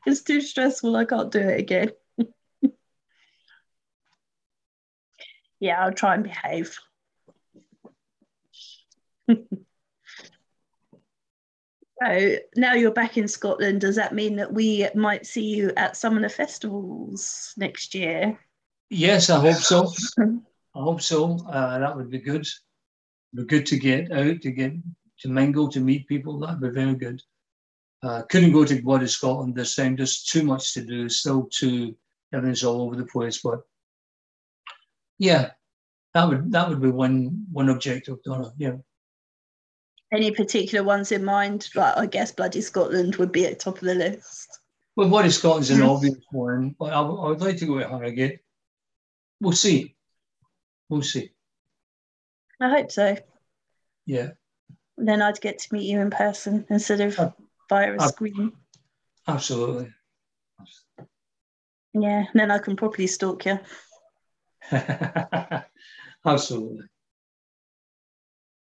it's 0.06 0.22
too 0.22 0.40
stressful. 0.40 0.96
I 0.96 1.04
can't 1.04 1.30
do 1.30 1.40
it 1.40 1.60
again. 1.60 1.90
yeah, 5.60 5.84
I'll 5.84 5.92
try 5.92 6.14
and 6.14 6.24
behave. 6.24 6.78
So 12.02 12.36
now 12.56 12.74
you're 12.74 12.90
back 12.90 13.16
in 13.16 13.26
Scotland. 13.26 13.80
Does 13.80 13.96
that 13.96 14.14
mean 14.14 14.36
that 14.36 14.52
we 14.52 14.86
might 14.94 15.24
see 15.24 15.44
you 15.44 15.72
at 15.76 15.96
some 15.96 16.16
of 16.16 16.22
the 16.22 16.28
festivals 16.28 17.54
next 17.56 17.94
year? 17.94 18.38
Yes, 18.90 19.30
I 19.30 19.40
hope 19.40 19.56
so. 19.56 19.92
I 20.18 20.82
hope 20.82 21.00
so. 21.00 21.38
Uh, 21.48 21.78
that 21.78 21.96
would 21.96 22.10
be 22.10 22.18
good. 22.18 22.46
Be 23.34 23.44
good 23.44 23.64
to 23.66 23.78
get 23.78 24.12
out, 24.12 24.42
to 24.42 24.50
get 24.50 24.74
to 25.20 25.28
mingle, 25.28 25.68
to 25.70 25.80
meet 25.80 26.06
people. 26.06 26.38
That'd 26.38 26.60
be 26.60 26.68
very 26.68 26.94
good. 26.94 27.22
Uh, 28.02 28.22
couldn't 28.28 28.52
go 28.52 28.64
to 28.64 28.82
Bloody 28.82 29.06
Scotland 29.06 29.54
this 29.54 29.74
time. 29.74 29.96
Just 29.96 30.28
too 30.28 30.42
much 30.42 30.74
to 30.74 30.84
do. 30.84 31.08
Still 31.08 31.48
too 31.50 31.96
everything's 32.32 32.62
all 32.62 32.82
over 32.82 32.96
the 32.96 33.06
place. 33.06 33.40
But 33.42 33.60
yeah, 35.18 35.52
that 36.12 36.28
would 36.28 36.52
that 36.52 36.68
would 36.68 36.82
be 36.82 36.90
one 36.90 37.46
one 37.50 37.70
objective, 37.70 38.22
Donna. 38.22 38.52
Yeah 38.58 38.76
any 40.16 40.30
particular 40.30 40.84
ones 40.84 41.12
in 41.12 41.24
mind? 41.24 41.68
Like, 41.74 41.96
I 41.96 42.06
guess 42.06 42.32
Bloody 42.32 42.60
Scotland 42.60 43.16
would 43.16 43.32
be 43.32 43.46
at 43.46 43.60
top 43.60 43.76
of 43.76 43.84
the 43.84 43.94
list. 43.94 44.60
Well, 44.96 45.08
Bloody 45.08 45.30
Scotland's 45.30 45.70
an 45.70 45.80
mm. 45.80 45.88
obvious 45.88 46.16
one, 46.32 46.74
but 46.78 46.92
I, 46.92 47.00
I, 47.00 47.28
would 47.28 47.40
like 47.40 47.58
to 47.58 47.66
go 47.66 47.78
at 47.78 47.90
Harrogate. 47.90 48.40
We'll 49.40 49.52
see. 49.52 49.94
We'll 50.88 51.02
see. 51.02 51.32
I 52.60 52.70
hope 52.70 52.90
so. 52.90 53.16
Yeah. 54.06 54.30
Then 54.96 55.20
I'd 55.20 55.40
get 55.40 55.58
to 55.58 55.74
meet 55.74 55.84
you 55.84 56.00
in 56.00 56.10
person 56.10 56.64
instead 56.70 57.02
of 57.02 57.18
uh, 57.18 57.30
via 57.68 57.92
a 57.92 57.96
uh, 57.96 58.08
screen. 58.08 58.52
Absolutely. 59.28 59.92
Yeah, 61.92 62.24
then 62.32 62.50
I 62.50 62.58
can 62.58 62.76
properly 62.76 63.06
stalk 63.06 63.44
you. 63.44 63.58
absolutely. 66.24 66.86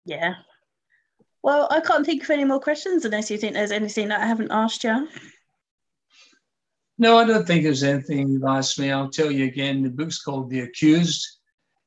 Yeah, 0.06 0.36
well, 1.46 1.68
I 1.70 1.80
can't 1.80 2.04
think 2.04 2.24
of 2.24 2.32
any 2.32 2.44
more 2.44 2.60
questions 2.60 3.06
unless 3.06 3.30
you 3.30 3.38
think 3.38 3.54
there's 3.54 3.70
anything 3.70 4.08
that 4.08 4.20
I 4.20 4.26
haven't 4.26 4.52
asked 4.52 4.84
you. 4.84 5.08
No, 6.98 7.20
I 7.20 7.24
don't 7.24 7.46
think 7.46 7.62
there's 7.62 7.84
anything 7.84 8.30
you've 8.30 8.44
asked 8.44 8.80
me. 8.80 8.92
I'll 8.92 9.12
tell 9.12 9.30
you 9.30 9.46
again. 9.46 9.84
The 9.84 9.92
book's 9.92 10.20
called 10.20 10.50
The 10.50 10.62
Accused. 10.62 11.24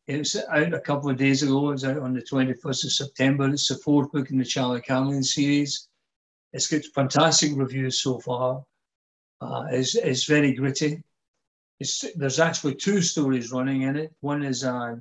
It 0.06 0.18
was 0.18 0.36
out 0.48 0.74
a 0.74 0.80
couple 0.80 1.10
of 1.10 1.16
days 1.16 1.42
ago. 1.42 1.70
It 1.70 1.72
was 1.72 1.84
out 1.84 1.98
on 1.98 2.14
the 2.14 2.22
21st 2.22 2.84
of 2.84 2.92
September. 2.92 3.48
It's 3.48 3.66
the 3.66 3.74
fourth 3.78 4.12
book 4.12 4.30
in 4.30 4.38
the 4.38 4.44
Charlie 4.44 4.80
Cameron 4.80 5.24
series. 5.24 5.88
It's 6.52 6.68
got 6.68 6.84
fantastic 6.94 7.50
reviews 7.56 8.00
so 8.00 8.20
far. 8.20 8.62
Uh, 9.40 9.64
it's, 9.72 9.96
it's 9.96 10.22
very 10.22 10.54
gritty. 10.54 11.02
It's, 11.80 12.04
there's 12.14 12.38
actually 12.38 12.76
two 12.76 13.02
stories 13.02 13.50
running 13.50 13.82
in 13.82 13.96
it. 13.96 14.14
One 14.20 14.44
is 14.44 14.62
uh, 14.62 14.94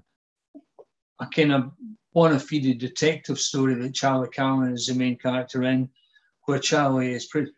a 1.19 1.27
kind 1.27 1.53
of 1.53 1.71
bona 2.13 2.39
fide 2.39 2.77
detective 2.77 3.39
story 3.39 3.75
that 3.75 3.93
Charlie 3.93 4.29
Cameron 4.29 4.73
is 4.73 4.87
the 4.87 4.95
main 4.95 5.17
character 5.17 5.63
in, 5.63 5.89
where 6.45 6.59
Charlie 6.59 7.13
is 7.13 7.27
pre- 7.27 7.51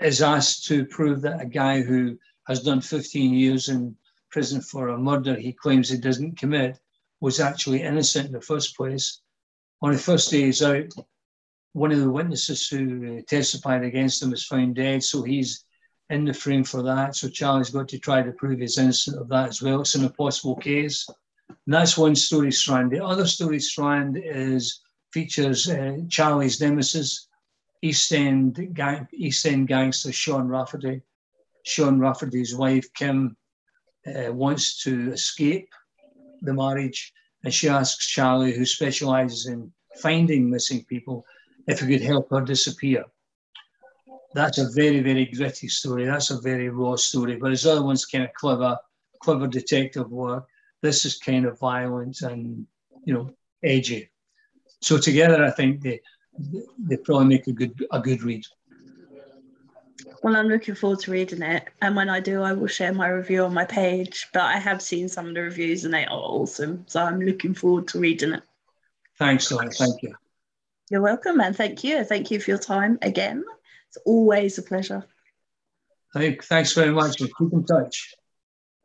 is 0.00 0.22
asked 0.22 0.66
to 0.66 0.84
prove 0.86 1.20
that 1.22 1.40
a 1.40 1.46
guy 1.46 1.82
who 1.82 2.18
has 2.46 2.62
done 2.62 2.80
15 2.80 3.34
years 3.34 3.68
in 3.68 3.96
prison 4.30 4.60
for 4.60 4.88
a 4.88 4.98
murder 4.98 5.34
he 5.34 5.52
claims 5.52 5.88
he 5.88 5.96
doesn't 5.96 6.38
commit 6.38 6.78
was 7.20 7.40
actually 7.40 7.82
innocent 7.82 8.26
in 8.26 8.32
the 8.32 8.40
first 8.40 8.76
place. 8.76 9.20
On 9.80 9.92
the 9.92 9.98
first 9.98 10.30
day 10.30 10.42
he's 10.42 10.62
out, 10.62 10.92
one 11.72 11.92
of 11.92 12.00
the 12.00 12.10
witnesses 12.10 12.68
who 12.68 13.18
uh, 13.18 13.22
testified 13.28 13.84
against 13.84 14.22
him 14.22 14.32
is 14.32 14.44
found 14.46 14.76
dead, 14.76 15.02
so 15.02 15.22
he's 15.22 15.64
in 16.10 16.24
the 16.24 16.34
frame 16.34 16.64
for 16.64 16.82
that. 16.82 17.16
So 17.16 17.28
Charlie's 17.28 17.70
got 17.70 17.88
to 17.88 17.98
try 17.98 18.22
to 18.22 18.32
prove 18.32 18.60
he's 18.60 18.78
innocent 18.78 19.18
of 19.18 19.28
that 19.28 19.48
as 19.48 19.62
well. 19.62 19.80
It's 19.80 19.94
an 19.94 20.04
impossible 20.04 20.56
case. 20.56 21.06
And 21.48 21.74
that's 21.74 21.96
one 21.96 22.14
story 22.14 22.52
strand. 22.52 22.90
The 22.90 23.04
other 23.04 23.26
story 23.26 23.60
strand 23.60 24.20
is 24.22 24.80
features 25.12 25.68
uh, 25.68 25.98
Charlie's 26.08 26.60
nemesis, 26.60 27.28
East 27.82 28.12
End, 28.12 28.74
gang, 28.74 29.06
East 29.12 29.46
End 29.46 29.68
gangster 29.68 30.12
Sean 30.12 30.48
Rafferty. 30.48 31.02
Sean 31.64 31.98
Rafferty's 31.98 32.54
wife, 32.54 32.92
Kim, 32.94 33.36
uh, 34.06 34.32
wants 34.32 34.82
to 34.82 35.12
escape 35.12 35.68
the 36.42 36.52
marriage, 36.52 37.12
and 37.42 37.52
she 37.52 37.68
asks 37.68 38.06
Charlie, 38.06 38.52
who 38.52 38.66
specializes 38.66 39.46
in 39.46 39.72
finding 39.96 40.50
missing 40.50 40.84
people, 40.84 41.24
if 41.66 41.80
he 41.80 41.86
could 41.86 42.02
help 42.02 42.28
her 42.30 42.42
disappear. 42.42 43.04
That's 44.34 44.58
a 44.58 44.70
very, 44.74 45.00
very 45.00 45.26
gritty 45.26 45.68
story. 45.68 46.04
That's 46.04 46.30
a 46.30 46.40
very 46.40 46.68
raw 46.68 46.96
story. 46.96 47.36
But 47.36 47.52
his 47.52 47.66
other 47.66 47.82
one's 47.82 48.04
kind 48.04 48.24
of 48.24 48.34
clever, 48.34 48.76
clever 49.22 49.46
detective 49.46 50.10
work. 50.10 50.46
This 50.84 51.06
is 51.06 51.16
kind 51.16 51.46
of 51.46 51.58
violent 51.58 52.20
and 52.20 52.66
you 53.06 53.14
know 53.14 53.30
edgy. 53.62 54.10
So 54.82 54.98
together, 54.98 55.42
I 55.42 55.50
think 55.50 55.80
they 55.80 56.02
they 56.78 56.98
probably 56.98 57.24
make 57.24 57.46
a 57.46 57.52
good 57.52 57.72
a 57.90 58.00
good 58.00 58.22
read. 58.22 58.44
Well, 60.22 60.36
I'm 60.36 60.48
looking 60.48 60.74
forward 60.74 61.00
to 61.00 61.10
reading 61.10 61.40
it, 61.40 61.68
and 61.80 61.96
when 61.96 62.10
I 62.10 62.20
do, 62.20 62.42
I 62.42 62.52
will 62.52 62.66
share 62.66 62.92
my 62.92 63.08
review 63.08 63.44
on 63.44 63.54
my 63.54 63.64
page. 63.64 64.28
But 64.34 64.42
I 64.42 64.58
have 64.58 64.82
seen 64.82 65.08
some 65.08 65.28
of 65.28 65.34
the 65.34 65.40
reviews, 65.40 65.86
and 65.86 65.94
they 65.94 66.04
are 66.04 66.20
awesome. 66.36 66.84
So 66.86 67.02
I'm 67.02 67.18
looking 67.18 67.54
forward 67.54 67.88
to 67.88 67.98
reading 67.98 68.34
it. 68.34 68.42
Thanks, 69.18 69.48
Donna. 69.48 69.70
Thank 69.70 70.02
you. 70.02 70.14
You're 70.90 71.00
welcome, 71.00 71.40
and 71.40 71.56
thank 71.56 71.82
you. 71.82 72.04
Thank 72.04 72.30
you 72.30 72.40
for 72.40 72.50
your 72.50 72.58
time 72.58 72.98
again. 73.00 73.42
It's 73.88 73.96
always 74.04 74.58
a 74.58 74.62
pleasure. 74.62 75.02
Thanks 76.14 76.74
very 76.74 76.92
much. 76.92 77.20
We'll 77.20 77.30
keep 77.38 77.54
in 77.54 77.64
touch. 77.64 78.14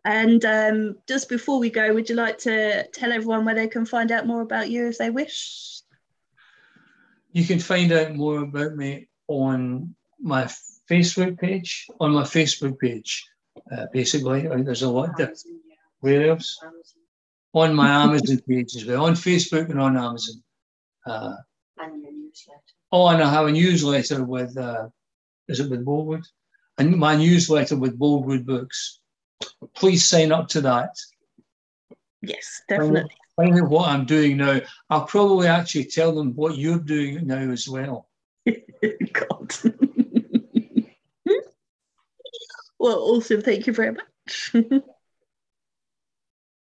And 0.06 0.44
um, 0.46 0.96
just 1.08 1.28
before 1.28 1.60
we 1.60 1.70
go, 1.70 1.94
would 1.94 2.10
you 2.10 2.16
like 2.16 2.38
to 2.40 2.88
tell 2.94 3.12
everyone 3.12 3.46
where 3.46 3.56
they 3.56 3.68
can 3.68 3.86
find 3.86 4.12
out 4.12 4.26
more 4.26 4.42
about 4.42 4.70
you 4.70 4.88
if 4.88 4.98
they 4.98 5.10
wish? 5.10 5.82
You 7.32 7.46
can 7.46 7.60
find 7.60 7.92
out 7.92 8.16
more 8.16 8.40
about 8.40 8.76
me 8.76 9.10
on 9.28 9.96
my 10.20 10.50
Facebook 10.90 11.38
page. 11.38 11.88
On 12.00 12.12
my 12.12 12.24
Facebook 12.24 12.80
page, 12.80 13.28
uh, 13.72 13.86
basically, 13.92 14.48
there's 14.64 14.84
a 14.84 14.90
lot. 14.90 15.20
Of, 15.20 15.38
where 16.00 16.32
else? 16.32 16.58
On 17.54 17.76
my 17.76 18.04
Amazon 18.04 18.40
page 18.48 18.76
as 18.76 18.86
well. 18.86 19.06
On 19.06 19.14
Facebook 19.14 19.70
and 19.70 19.82
on 19.82 19.98
Amazon. 19.98 20.42
Uh, 21.06 21.36
and 21.78 22.02
your 22.02 22.12
newsletter. 22.12 22.62
Oh, 22.92 23.08
and 23.10 23.22
I 23.22 23.30
have 23.30 23.48
a 23.48 23.52
newsletter 23.52 24.24
with. 24.24 24.58
Uh, 24.58 24.88
is 25.48 25.60
it 25.60 25.70
with 25.70 25.86
Boldwood? 25.86 26.24
And 26.78 26.96
my 26.96 27.16
newsletter 27.16 27.76
with 27.76 28.00
Boldwood 28.00 28.46
Books 28.46 29.02
please 29.76 30.06
sign 30.06 30.32
up 30.32 30.48
to 30.50 30.62
that. 30.62 30.96
Yes, 32.22 32.62
definitely. 32.68 33.12
Find 33.36 33.56
out 33.62 33.70
what 33.70 33.90
I'm 33.90 34.06
doing 34.06 34.38
now. 34.38 34.60
I'll 34.90 35.06
probably 35.06 35.48
actually 35.48 35.86
tell 35.86 36.14
them 36.14 36.36
what 36.36 36.58
you're 36.58 36.80
doing 36.80 37.26
now 37.28 37.50
as 37.52 37.68
well. 37.70 38.10
God. 38.46 39.54
well, 42.80 43.00
awesome. 43.00 43.42
Thank 43.42 43.68
you 43.68 43.74
very 43.74 43.94
much. 43.94 44.56